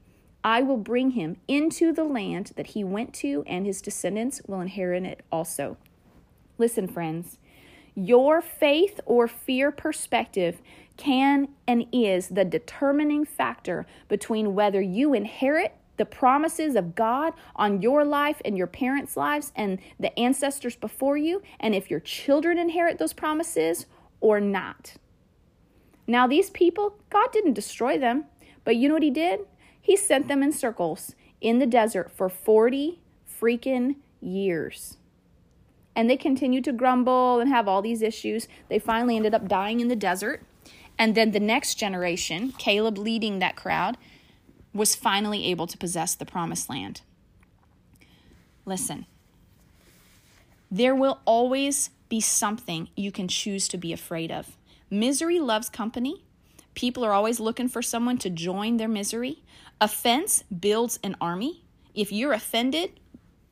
[0.45, 4.61] I will bring him into the land that he went to, and his descendants will
[4.61, 5.79] inherit it also.
[6.59, 7.39] Listen, friends,
[7.95, 10.61] your faith or fear perspective
[10.99, 17.81] can and is the determining factor between whether you inherit the promises of God on
[17.81, 22.59] your life and your parents' lives and the ancestors before you, and if your children
[22.59, 23.87] inherit those promises
[24.21, 24.95] or not.
[26.07, 28.25] Now, these people, God didn't destroy them,
[28.65, 29.41] but you know what He did?
[29.85, 33.01] He sent them in circles in the desert for 40
[33.39, 34.97] freaking years.
[35.95, 38.49] And they continued to grumble and have all these issues.
[38.71, 40.43] They finally ended up dying in the desert.
[40.99, 43.99] And then the next generation, Caleb leading that crowd,
[44.73, 47.03] was finally able to possess the promised land.
[48.65, 49.05] Listen,
[50.71, 54.57] there will always be something you can choose to be afraid of.
[54.89, 56.25] Misery loves company.
[56.75, 59.43] People are always looking for someone to join their misery.
[59.81, 61.65] Offense builds an army.
[61.95, 62.99] If you're offended,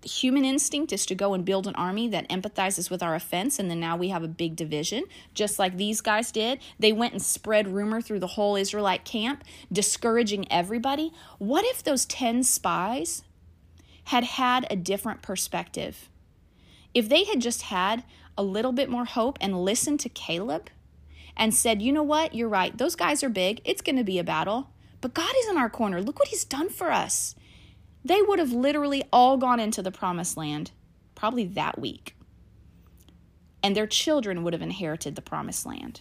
[0.00, 3.60] the human instinct is to go and build an army that empathizes with our offense,
[3.60, 6.58] and then now we have a big division, just like these guys did.
[6.80, 11.12] They went and spread rumor through the whole Israelite camp, discouraging everybody.
[11.38, 13.22] What if those 10 spies
[14.06, 16.08] had had a different perspective?
[16.94, 18.02] If they had just had
[18.36, 20.68] a little bit more hope and listened to Caleb
[21.36, 24.18] and said, you know what, you're right, those guys are big, it's going to be
[24.18, 26.00] a battle, but God is in our corner.
[26.00, 27.34] Look what He's done for us
[28.04, 30.72] they would have literally all gone into the promised land
[31.14, 32.16] probably that week.
[33.62, 36.00] And their children would have inherited the promised land.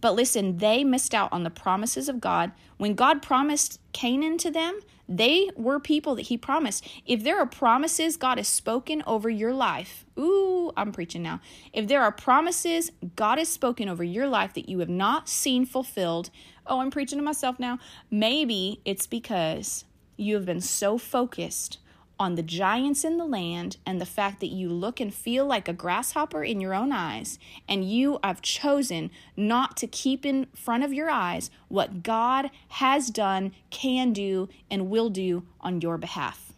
[0.00, 2.52] But listen, they missed out on the promises of God.
[2.78, 6.86] When God promised Canaan to them, they were people that He promised.
[7.06, 11.40] If there are promises God has spoken over your life, ooh, I'm preaching now.
[11.72, 15.66] If there are promises God has spoken over your life that you have not seen
[15.66, 16.30] fulfilled,
[16.66, 17.78] oh, I'm preaching to myself now.
[18.10, 19.84] Maybe it's because
[20.16, 21.78] you have been so focused
[22.18, 25.68] on the giants in the land and the fact that you look and feel like
[25.68, 30.82] a grasshopper in your own eyes, and you have chosen not to keep in front
[30.82, 36.52] of your eyes what God has done, can do, and will do on your behalf.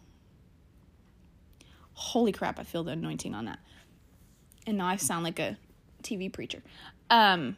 [1.93, 3.59] Holy crap, I feel the anointing on that.
[4.65, 5.57] And now I sound like a
[6.03, 6.63] TV preacher.
[7.09, 7.57] Um,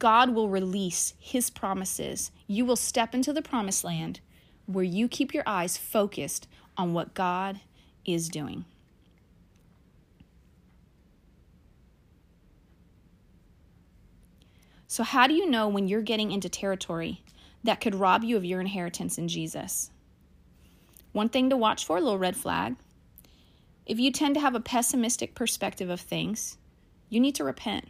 [0.00, 2.32] God will release his promises.
[2.48, 4.18] You will step into the promised land
[4.72, 7.60] where you keep your eyes focused on what God
[8.04, 8.64] is doing.
[14.86, 17.22] So, how do you know when you're getting into territory
[17.64, 19.90] that could rob you of your inheritance in Jesus?
[21.12, 22.76] One thing to watch for, a little red flag.
[23.86, 26.58] If you tend to have a pessimistic perspective of things,
[27.08, 27.88] you need to repent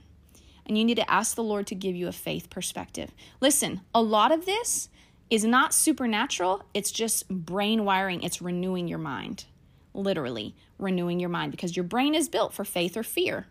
[0.67, 3.13] and you need to ask the Lord to give you a faith perspective.
[3.41, 4.89] Listen, a lot of this
[5.33, 9.47] is not supernatural, it's just brain wiring, it's renewing your mind.
[9.95, 13.47] Literally, renewing your mind because your brain is built for faith or fear.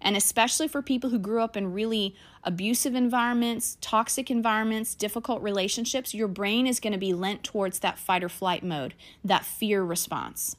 [0.00, 6.14] And especially for people who grew up in really abusive environments, toxic environments, difficult relationships,
[6.14, 9.84] your brain is going to be lent towards that fight or flight mode, that fear
[9.84, 10.56] response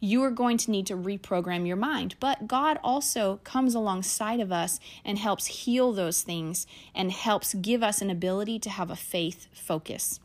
[0.00, 2.14] you are going to need to reprogram your mind.
[2.20, 7.82] But God also comes alongside of us and helps heal those things and helps give
[7.82, 10.20] us an ability to have a faith focus.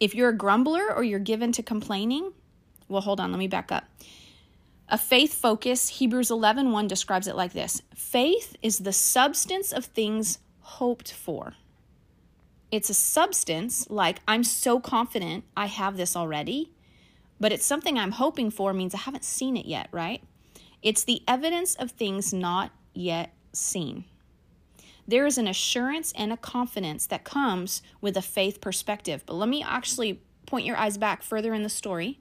[0.00, 2.32] If you're a grumbler or you're given to complaining,
[2.88, 3.84] well, hold on, let me back up.
[4.88, 9.84] A faith focus, Hebrews 11 1 describes it like this Faith is the substance of
[9.84, 11.54] things hoped for.
[12.70, 16.70] It's a substance, like I'm so confident I have this already
[17.40, 20.22] but it's something I'm hoping for means I haven't seen it yet, right?
[20.82, 24.04] It's the evidence of things not yet seen.
[25.06, 29.22] There is an assurance and a confidence that comes with a faith perspective.
[29.24, 32.20] But let me actually point your eyes back further in the story.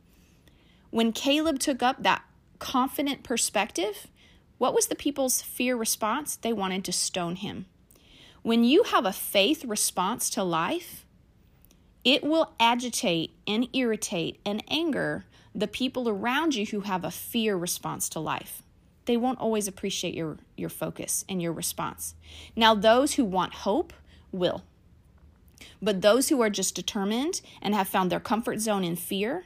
[0.89, 2.23] When Caleb took up that
[2.59, 4.07] confident perspective,
[4.57, 6.37] what was the people's fear response?
[6.37, 7.65] They wanted to stone him.
[8.41, 11.05] When you have a faith response to life,
[12.07, 17.57] it will agitate and irritate and anger the people around you who have a fear
[17.57, 18.63] response to life.
[19.03, 22.15] They won't always appreciate your, your focus and your response.
[22.55, 23.91] Now, those who want hope
[24.31, 24.63] will.
[25.81, 29.43] But those who are just determined and have found their comfort zone in fear,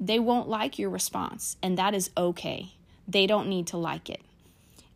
[0.00, 2.72] they won't like your response, and that is okay.
[3.06, 4.22] They don't need to like it.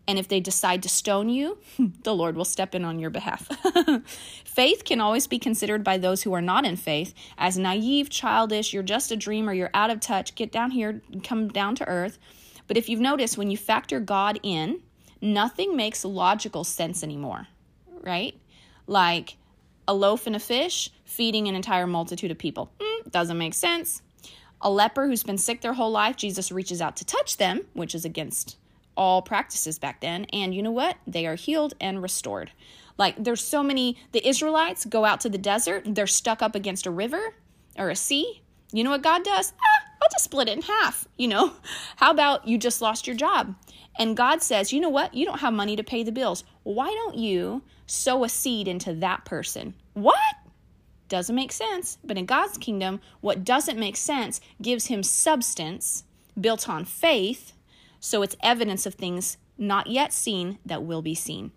[0.09, 1.59] And if they decide to stone you,
[2.03, 3.49] the Lord will step in on your behalf.
[4.45, 8.73] faith can always be considered by those who are not in faith as naive, childish,
[8.73, 12.19] you're just a dreamer, you're out of touch, get down here, come down to earth.
[12.69, 14.81] But if you've noticed, when you factor God in,
[15.21, 17.47] nothing makes logical sense anymore,
[18.03, 18.39] right?
[18.87, 19.37] Like
[19.89, 22.71] a loaf and a fish feeding an entire multitude of people.
[22.79, 24.03] Mm, doesn't make sense.
[24.61, 27.95] A leper who's been sick their whole life, Jesus reaches out to touch them, which
[27.95, 28.57] is against
[28.97, 30.25] all practices back then.
[30.33, 30.97] And you know what?
[31.07, 32.51] They are healed and restored.
[32.99, 36.87] Like there's so many, the Israelites go out to the desert, they're stuck up against
[36.87, 37.35] a river
[37.79, 38.43] or a sea.
[38.73, 39.53] You know what God does?
[39.61, 41.07] Ah, I'll just split it in half.
[41.17, 41.53] You know,
[41.97, 43.55] how about you just lost your job?
[43.99, 45.15] And God says, you know what?
[45.15, 46.45] You don't have money to pay the bills.
[46.63, 49.75] Why don't you sow a seed into that person?
[49.95, 50.19] What?
[51.09, 51.99] Doesn't make sense.
[52.05, 56.05] But in God's kingdom, what doesn't make sense gives him substance
[56.39, 57.53] built on faith
[58.07, 61.51] so it's evidence of things not yet seen that will be seen.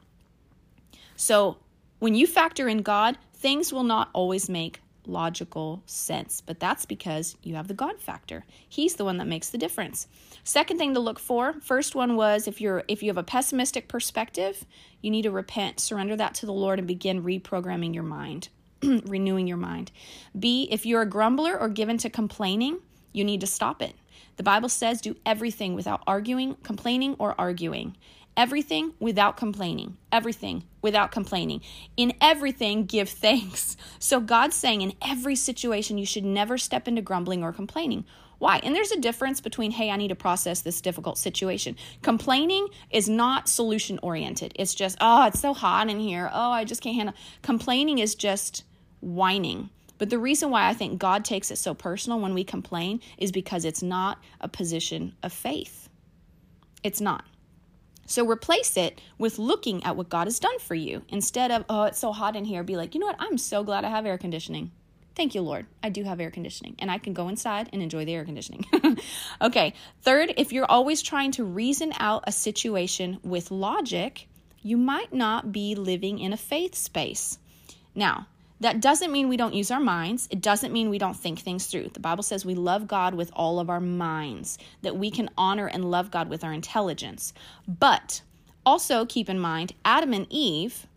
[1.16, 1.58] So
[2.00, 7.38] when you factor in God, things will not always make logical sense, but that's because
[7.44, 8.46] you have the God factor.
[8.68, 10.08] He's the one that makes the difference.
[10.44, 13.88] Second thing to look for, first one was if you're if you have a pessimistic
[13.88, 14.66] perspective,
[15.04, 18.50] you need to repent, surrender that to the Lord and begin reprogramming your mind,
[18.82, 19.92] renewing your mind.
[20.38, 22.80] B, if you're a grumbler or given to complaining,
[23.14, 23.94] you need to stop it.
[24.40, 27.98] The Bible says do everything without arguing, complaining, or arguing.
[28.38, 29.98] Everything without complaining.
[30.14, 31.60] Everything without complaining.
[31.98, 33.76] In everything, give thanks.
[34.00, 38.06] So God's saying in every situation, you should never step into grumbling or complaining.
[38.38, 38.62] Why?
[38.64, 41.76] And there's a difference between, hey, I need to process this difficult situation.
[42.02, 44.54] Complaining is not solution oriented.
[44.56, 46.30] It's just, oh, it's so hot in here.
[46.32, 47.16] Oh, I just can't handle.
[47.42, 48.64] Complaining is just
[49.02, 49.70] whining.
[50.00, 53.32] But the reason why I think God takes it so personal when we complain is
[53.32, 55.90] because it's not a position of faith.
[56.82, 57.26] It's not.
[58.08, 61.04] So replace it with looking at what God has done for you.
[61.10, 63.18] Instead of, oh, it's so hot in here, be like, you know what?
[63.20, 64.72] I'm so glad I have air conditioning.
[65.16, 65.68] Thank you, Lord.
[65.84, 68.66] I do have air conditioning and I can go inside and enjoy the air conditioning.
[69.42, 69.74] okay.
[70.02, 74.30] Third, if you're always trying to reason out a situation with logic,
[74.62, 77.38] you might not be living in a faith space.
[77.94, 78.28] Now,
[78.60, 80.28] that doesn't mean we don't use our minds.
[80.32, 81.90] It doesn't mean we don't think things through.
[81.94, 85.68] The Bible says we love God with all of our minds, that we can honor
[85.68, 87.34] and love God with our intelligence.
[87.68, 88.22] But
[88.66, 90.88] also keep in mind, Adam and Eve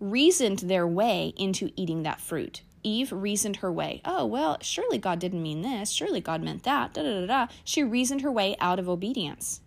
[0.00, 2.62] reasoned their way into eating that fruit.
[2.82, 4.00] Eve reasoned her way.
[4.04, 5.90] Oh, well, surely God didn't mean this.
[5.90, 6.92] Surely God meant that.
[6.92, 7.46] Da, da, da, da.
[7.62, 9.60] She reasoned her way out of obedience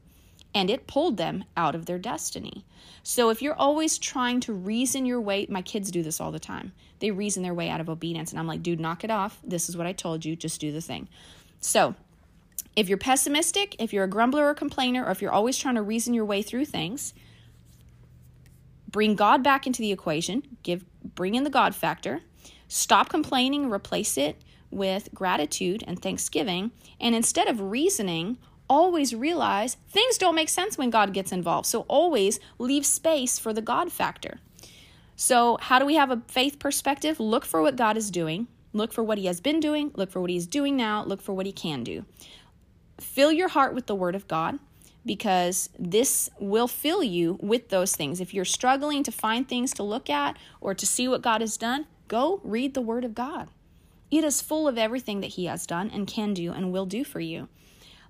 [0.55, 2.65] and it pulled them out of their destiny.
[3.03, 6.39] So if you're always trying to reason your way, my kids do this all the
[6.39, 6.71] time.
[6.99, 8.31] They reason their way out of obedience.
[8.31, 9.37] And I'm like, dude, knock it off.
[9.43, 10.35] This is what I told you.
[10.35, 11.09] Just do the thing.
[11.59, 11.93] So
[12.75, 15.81] if you're pessimistic, if you're a grumbler or complainer, or if you're always trying to
[15.81, 17.13] reason your way through things,
[18.87, 20.57] bring God back into the equation.
[20.63, 22.21] Give bring in the God factor.
[22.69, 24.41] Stop complaining, replace it
[24.71, 26.71] with gratitude and thanksgiving.
[26.99, 28.37] And instead of reasoning
[28.69, 31.67] always realize things don't make sense when God gets involved.
[31.67, 34.39] So always leave space for the God factor.
[35.15, 37.19] So, how do we have a faith perspective?
[37.19, 40.19] Look for what God is doing, look for what He has been doing, look for
[40.19, 42.05] what He's doing now, look for what He can do.
[42.99, 44.59] Fill your heart with the Word of God
[45.05, 48.19] because this will fill you with those things.
[48.19, 51.55] If you're struggling to find things to look at or to see what God has
[51.55, 53.47] done, go read the Word of God.
[54.11, 57.05] It is full of everything that He has done and can do and will do
[57.05, 57.47] for you.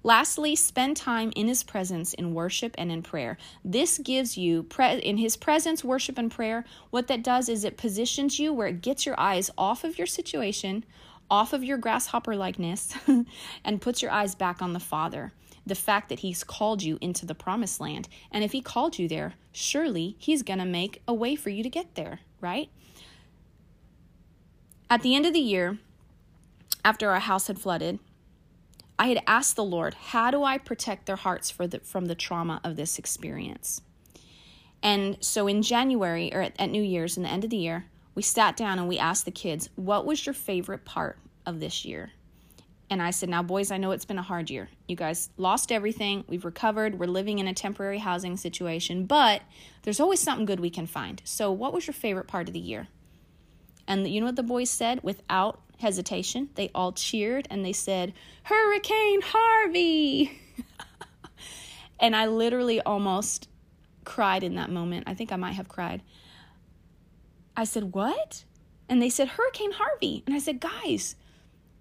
[0.05, 3.39] Lastly, spend time in His presence in worship and in prayer.
[3.63, 7.75] This gives you, pre- in His presence, worship and prayer, what that does is it
[7.75, 10.85] positions you where it gets your eyes off of your situation,
[11.27, 12.93] off of your grasshopper likeness,
[13.65, 15.33] and puts your eyes back on the Father.
[15.65, 18.07] The fact that He's called you into the promised land.
[18.31, 21.63] And if He called you there, surely He's going to make a way for you
[21.63, 22.69] to get there, right?
[24.87, 25.79] At the end of the year,
[26.83, 27.97] after our house had flooded,
[28.97, 32.61] I had asked the Lord, how do I protect their hearts the, from the trauma
[32.63, 33.81] of this experience?
[34.81, 37.85] And so in January or at, at New Year's, in the end of the year,
[38.13, 41.83] we sat down and we asked the kids, what was your favorite part of this
[41.83, 42.11] year?
[42.89, 44.69] And I said, Now, boys, I know it's been a hard year.
[44.87, 46.23] You guys lost everything.
[46.27, 46.99] We've recovered.
[46.99, 49.41] We're living in a temporary housing situation, but
[49.83, 51.21] there's always something good we can find.
[51.25, 52.87] So, what was your favorite part of the year?
[53.87, 56.49] And you know what the boys said without hesitation?
[56.55, 58.13] They all cheered and they said,
[58.43, 60.39] Hurricane Harvey.
[61.99, 63.47] and I literally almost
[64.03, 65.05] cried in that moment.
[65.07, 66.01] I think I might have cried.
[67.57, 68.45] I said, What?
[68.87, 70.23] And they said, Hurricane Harvey.
[70.25, 71.15] And I said, Guys,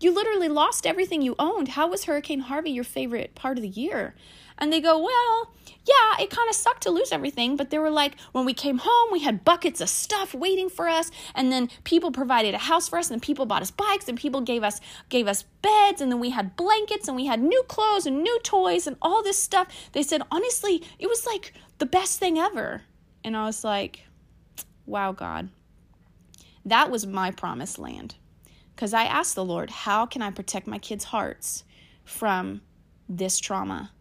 [0.00, 1.68] you literally lost everything you owned.
[1.68, 4.14] How was Hurricane Harvey your favorite part of the year?
[4.58, 5.54] And they go, Well,
[5.86, 8.78] yeah, it kind of sucked to lose everything, but they were like, when we came
[8.78, 12.88] home, we had buckets of stuff waiting for us, and then people provided a house
[12.88, 14.80] for us, and people bought us bikes, and people gave us
[15.10, 18.40] gave us beds, and then we had blankets, and we had new clothes and new
[18.40, 19.68] toys and all this stuff.
[19.92, 22.82] They said, honestly, it was like the best thing ever.
[23.22, 24.06] And I was like,
[24.86, 25.50] Wow, God.
[26.64, 28.14] That was my promised land.
[28.74, 31.64] Because I asked the Lord, how can I protect my kids' hearts
[32.04, 32.62] from
[33.08, 33.92] this trauma?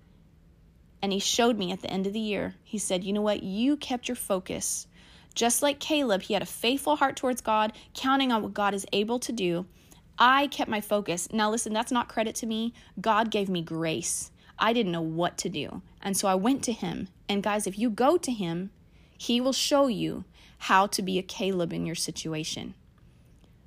[1.03, 3.43] And He showed me at the end of the year, He said, you know what?
[3.43, 4.87] You kept your focus.
[5.35, 8.85] Just like Caleb, he had a faithful heart towards God, counting on what God is
[8.93, 9.65] able to do.
[10.17, 11.27] I kept my focus.
[11.33, 12.73] Now, listen, that's not credit to me.
[13.01, 14.31] God gave me grace.
[14.59, 15.81] I didn't know what to do.
[16.01, 17.09] And so I went to Him.
[17.27, 18.69] And guys, if you go to Him,
[19.17, 20.23] He will show you
[20.59, 22.75] how to be a Caleb in your situation.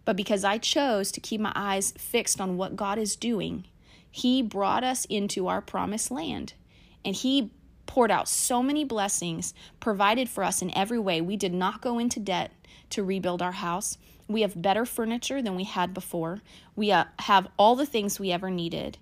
[0.07, 3.65] But because I chose to keep my eyes fixed on what God is doing,
[4.11, 6.55] He brought us into our promised land.
[7.07, 7.53] And He
[7.87, 11.21] poured out so many blessings, provided for us in every way.
[11.21, 12.53] We did not go into debt
[12.91, 13.97] to rebuild our house.
[14.29, 16.43] We have better furniture than we had before.
[16.75, 18.99] We uh, have all the things we ever needed.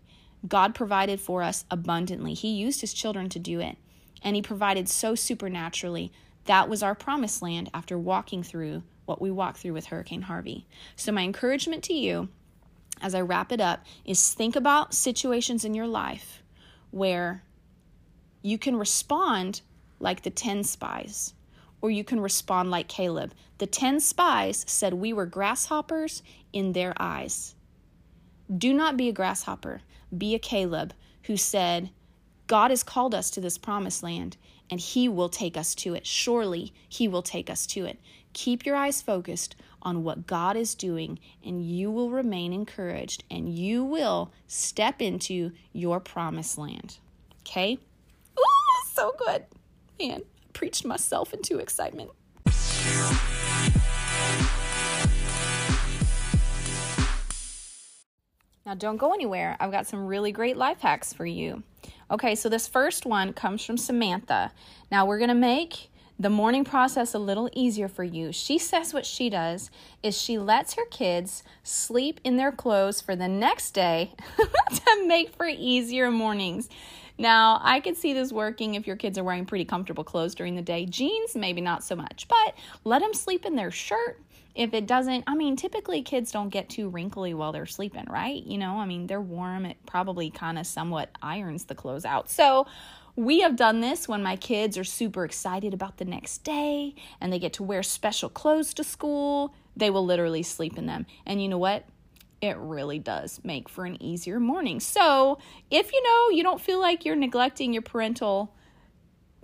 [0.47, 2.35] God provided for us abundantly.
[2.35, 3.79] He used His children to do it.
[4.23, 6.13] And He provided so supernaturally.
[6.45, 10.67] That was our promised land after walking through what we walked through with Hurricane Harvey.
[10.95, 12.29] So, my encouragement to you
[13.01, 16.43] as I wrap it up is think about situations in your life
[16.91, 17.43] where
[18.45, 19.63] you can respond
[19.99, 21.33] like the 10 spies,
[21.81, 23.33] or you can respond like Caleb.
[23.57, 26.23] The 10 spies said we were grasshoppers
[26.53, 27.55] in their eyes.
[28.55, 29.81] Do not be a grasshopper,
[30.17, 30.93] be a Caleb
[31.23, 31.89] who said,
[32.47, 34.37] God has called us to this promised land
[34.71, 36.07] and he will take us to it.
[36.07, 37.99] Surely he will take us to it.
[38.35, 43.49] Keep your eyes focused on what God is doing, and you will remain encouraged and
[43.49, 46.99] you will step into your promised land.
[47.41, 47.79] Okay?
[48.95, 49.45] So good.
[49.99, 52.11] Man, I preached myself into excitement.
[58.65, 59.57] Now, don't go anywhere.
[59.59, 61.65] I've got some really great life hacks for you.
[62.09, 64.53] Okay, so this first one comes from Samantha.
[64.93, 68.33] Now, we're going to make the morning process a little easier for you.
[68.33, 69.73] She says what she does
[70.05, 75.35] is she lets her kids sleep in their clothes for the next day to make
[75.35, 76.69] for easier mornings.
[77.17, 80.57] Now, I could see this working if your kids are wearing pretty comfortable clothes during
[80.57, 80.85] the day.
[80.87, 82.55] Jeans, maybe not so much, but
[82.85, 84.21] let them sleep in their shirt.
[84.55, 88.43] If it doesn't, I mean, typically kids don't get too wrinkly while they're sleeping, right?
[88.45, 89.67] You know, I mean, they're warm.
[89.67, 92.31] It probably kind of somewhat irons the clothes out.
[92.31, 92.67] So,
[93.17, 97.33] we have done this when my kids are super excited about the next day and
[97.33, 99.55] they get to wear special clothes to school.
[99.77, 101.07] They will literally sleep in them.
[101.25, 101.85] And you know what?
[102.45, 104.79] It really does make for an easier morning.
[104.79, 105.39] So,
[105.71, 108.55] if you know you don't feel like you're neglecting your parental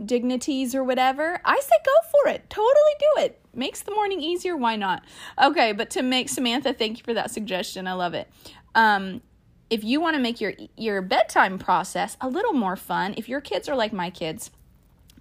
[0.04, 2.50] dignities or whatever, I say go for it.
[2.50, 3.40] Totally do it.
[3.54, 4.54] Makes the morning easier.
[4.54, 5.02] Why not?
[5.42, 7.86] Okay, but to make Samantha, thank you for that suggestion.
[7.86, 8.30] I love it.
[8.74, 9.22] Um,
[9.70, 13.40] if you want to make your your bedtime process a little more fun, if your
[13.40, 14.50] kids are like my kids,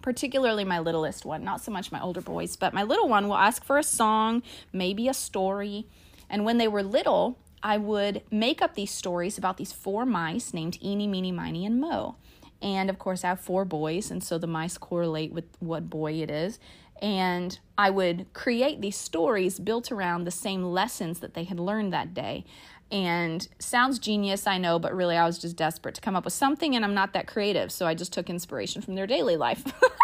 [0.01, 3.38] particularly my littlest one, not so much my older boys, but my little one will
[3.38, 5.88] ask for a song, maybe a story.
[6.30, 10.53] And when they were little, I would make up these stories about these four mice
[10.53, 12.16] named Eeny, Meeny, Miny, and Mo.
[12.62, 16.14] And of course, I have four boys, and so the mice correlate with what boy
[16.14, 16.60] it is.
[17.01, 21.93] And I would create these stories built around the same lessons that they had learned
[21.93, 22.43] that day
[22.91, 26.34] and sounds genius i know but really i was just desperate to come up with
[26.34, 29.64] something and i'm not that creative so i just took inspiration from their daily life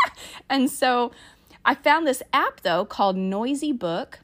[0.49, 1.11] and so
[1.63, 4.19] i found this app though called noisy book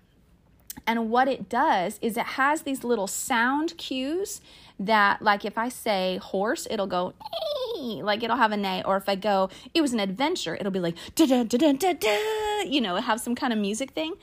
[0.87, 4.41] and what it does is it has these little sound cues
[4.79, 7.13] that like if i say horse it'll go
[7.79, 8.83] like it'll have a neigh.
[8.83, 13.35] Or if i go it was an adventure it'll be like you know have some
[13.35, 14.13] kind of music thing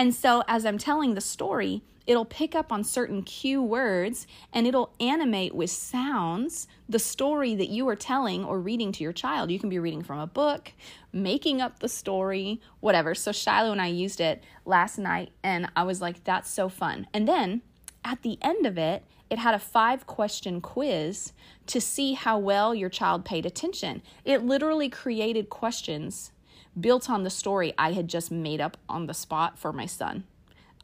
[0.00, 4.66] and so as i'm telling the story it'll pick up on certain cue words and
[4.66, 9.48] it'll animate with sounds the story that you are telling or reading to your child.
[9.48, 10.72] You can be reading from a book,
[11.12, 13.14] making up the story, whatever.
[13.14, 17.06] So Shiloh and I used it last night and I was like, that's so fun.
[17.14, 17.62] And then
[18.04, 21.32] at the end of it, it had a five question quiz
[21.68, 24.02] to see how well your child paid attention.
[24.24, 26.32] It literally created questions
[26.78, 30.24] built on the story I had just made up on the spot for my son.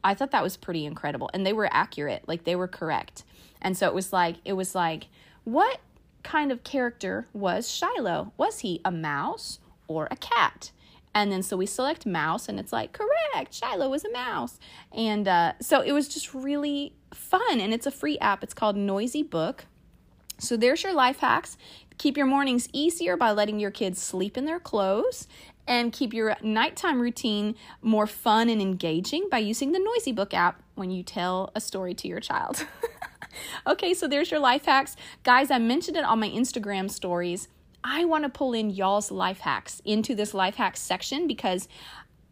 [0.03, 3.23] I thought that was pretty incredible and they were accurate, like they were correct.
[3.61, 5.07] And so it was like it was like
[5.43, 5.79] what
[6.23, 8.33] kind of character was Shiloh?
[8.37, 10.71] Was he a mouse or a cat?
[11.15, 14.59] And then so we select mouse, and it's like, correct, Shiloh was a mouse.
[14.91, 17.59] And uh, so it was just really fun.
[17.59, 18.43] And it's a free app.
[18.43, 19.65] It's called Noisy Book.
[20.37, 21.57] So there's your life hacks.
[21.97, 25.27] Keep your mornings easier by letting your kids sleep in their clothes
[25.67, 30.63] and keep your nighttime routine more fun and engaging by using the Noisy Book app
[30.75, 32.65] when you tell a story to your child.
[33.67, 34.95] okay, so there's your life hacks.
[35.23, 37.47] Guys, I mentioned it on my Instagram stories.
[37.83, 41.67] I want to pull in y'all's life hacks into this life hacks section because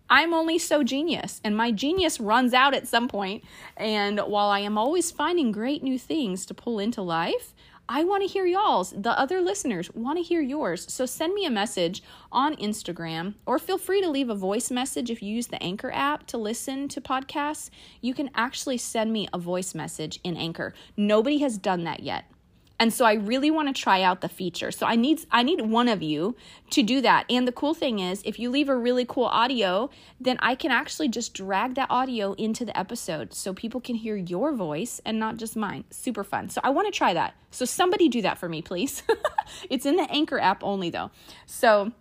[0.10, 3.44] I'm only so genius and my genius runs out at some point.
[3.76, 7.55] And while I am always finding great new things to pull into life,
[7.88, 8.92] I want to hear y'all's.
[8.92, 10.92] The other listeners want to hear yours.
[10.92, 15.12] So send me a message on Instagram or feel free to leave a voice message
[15.12, 17.70] if you use the Anchor app to listen to podcasts.
[18.02, 20.74] You can actually send me a voice message in Anchor.
[20.98, 22.26] Nobody has done that yet.
[22.80, 24.72] And so I really want to try out the feature.
[24.72, 26.36] So I need I need one of you
[26.72, 27.26] to do that.
[27.30, 30.72] And the cool thing is if you leave a really cool audio, then I can
[30.72, 35.20] actually just drag that audio into the episode so people can hear your voice and
[35.20, 35.86] not just mine.
[35.90, 36.50] Super fun.
[36.50, 37.36] So I want to try that.
[37.52, 39.04] So somebody do that for me, please.
[39.70, 41.12] it's in the Anchor app only though.
[41.46, 41.94] So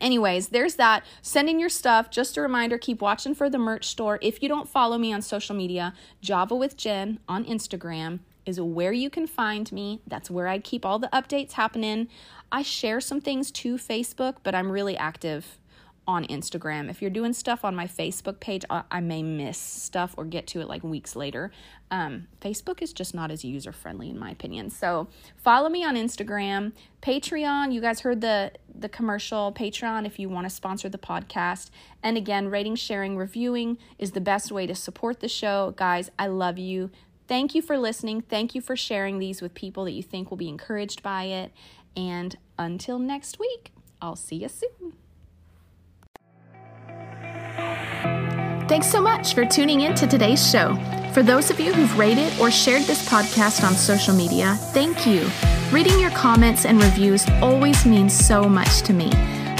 [0.00, 1.04] Anyways, there's that.
[1.22, 2.10] Send in your stuff.
[2.10, 4.18] Just a reminder keep watching for the merch store.
[4.22, 8.92] If you don't follow me on social media, Java with Jen on Instagram, is where
[8.92, 10.00] you can find me.
[10.06, 12.08] That's where I keep all the updates happening.
[12.50, 15.58] I share some things to Facebook, but I'm really active
[16.08, 16.88] on Instagram.
[16.88, 20.46] If you're doing stuff on my Facebook page, I, I may miss stuff or get
[20.48, 21.52] to it like weeks later.
[21.90, 24.70] Um, Facebook is just not as user friendly, in my opinion.
[24.70, 26.72] So follow me on Instagram,
[27.02, 27.74] Patreon.
[27.74, 29.52] You guys heard the the commercial.
[29.52, 31.68] Patreon, if you want to sponsor the podcast.
[32.02, 36.10] And again, rating, sharing, reviewing is the best way to support the show, guys.
[36.18, 36.90] I love you.
[37.28, 38.22] Thank you for listening.
[38.22, 41.52] Thank you for sharing these with people that you think will be encouraged by it.
[41.94, 44.94] And until next week, I'll see you soon.
[48.66, 50.74] Thanks so much for tuning in to today's show.
[51.12, 55.28] For those of you who've rated or shared this podcast on social media, thank you.
[55.70, 59.10] Reading your comments and reviews always means so much to me.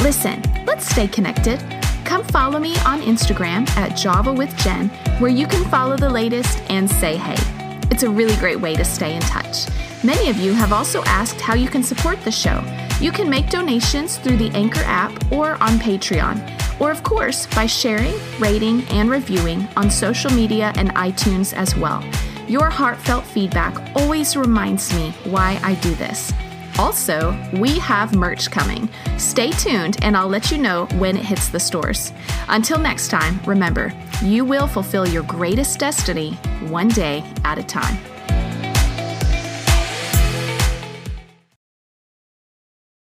[0.03, 1.59] Listen, let's stay connected.
[2.05, 4.89] Come follow me on Instagram at Java with Jen,
[5.21, 7.58] where you can follow the latest and say hey.
[7.91, 9.67] It's a really great way to stay in touch.
[10.05, 12.63] Many of you have also asked how you can support the show.
[13.01, 17.67] You can make donations through the Anchor app or on Patreon, or of course by
[17.67, 22.05] sharing, rating, and reviewing on social media and iTunes as well.
[22.47, 26.33] Your heartfelt feedback always reminds me why I do this.
[26.79, 28.89] Also, we have merch coming.
[29.17, 32.13] Stay tuned and I'll let you know when it hits the stores.
[32.49, 36.35] Until next time, remember, you will fulfill your greatest destiny
[36.69, 37.99] one day at a time.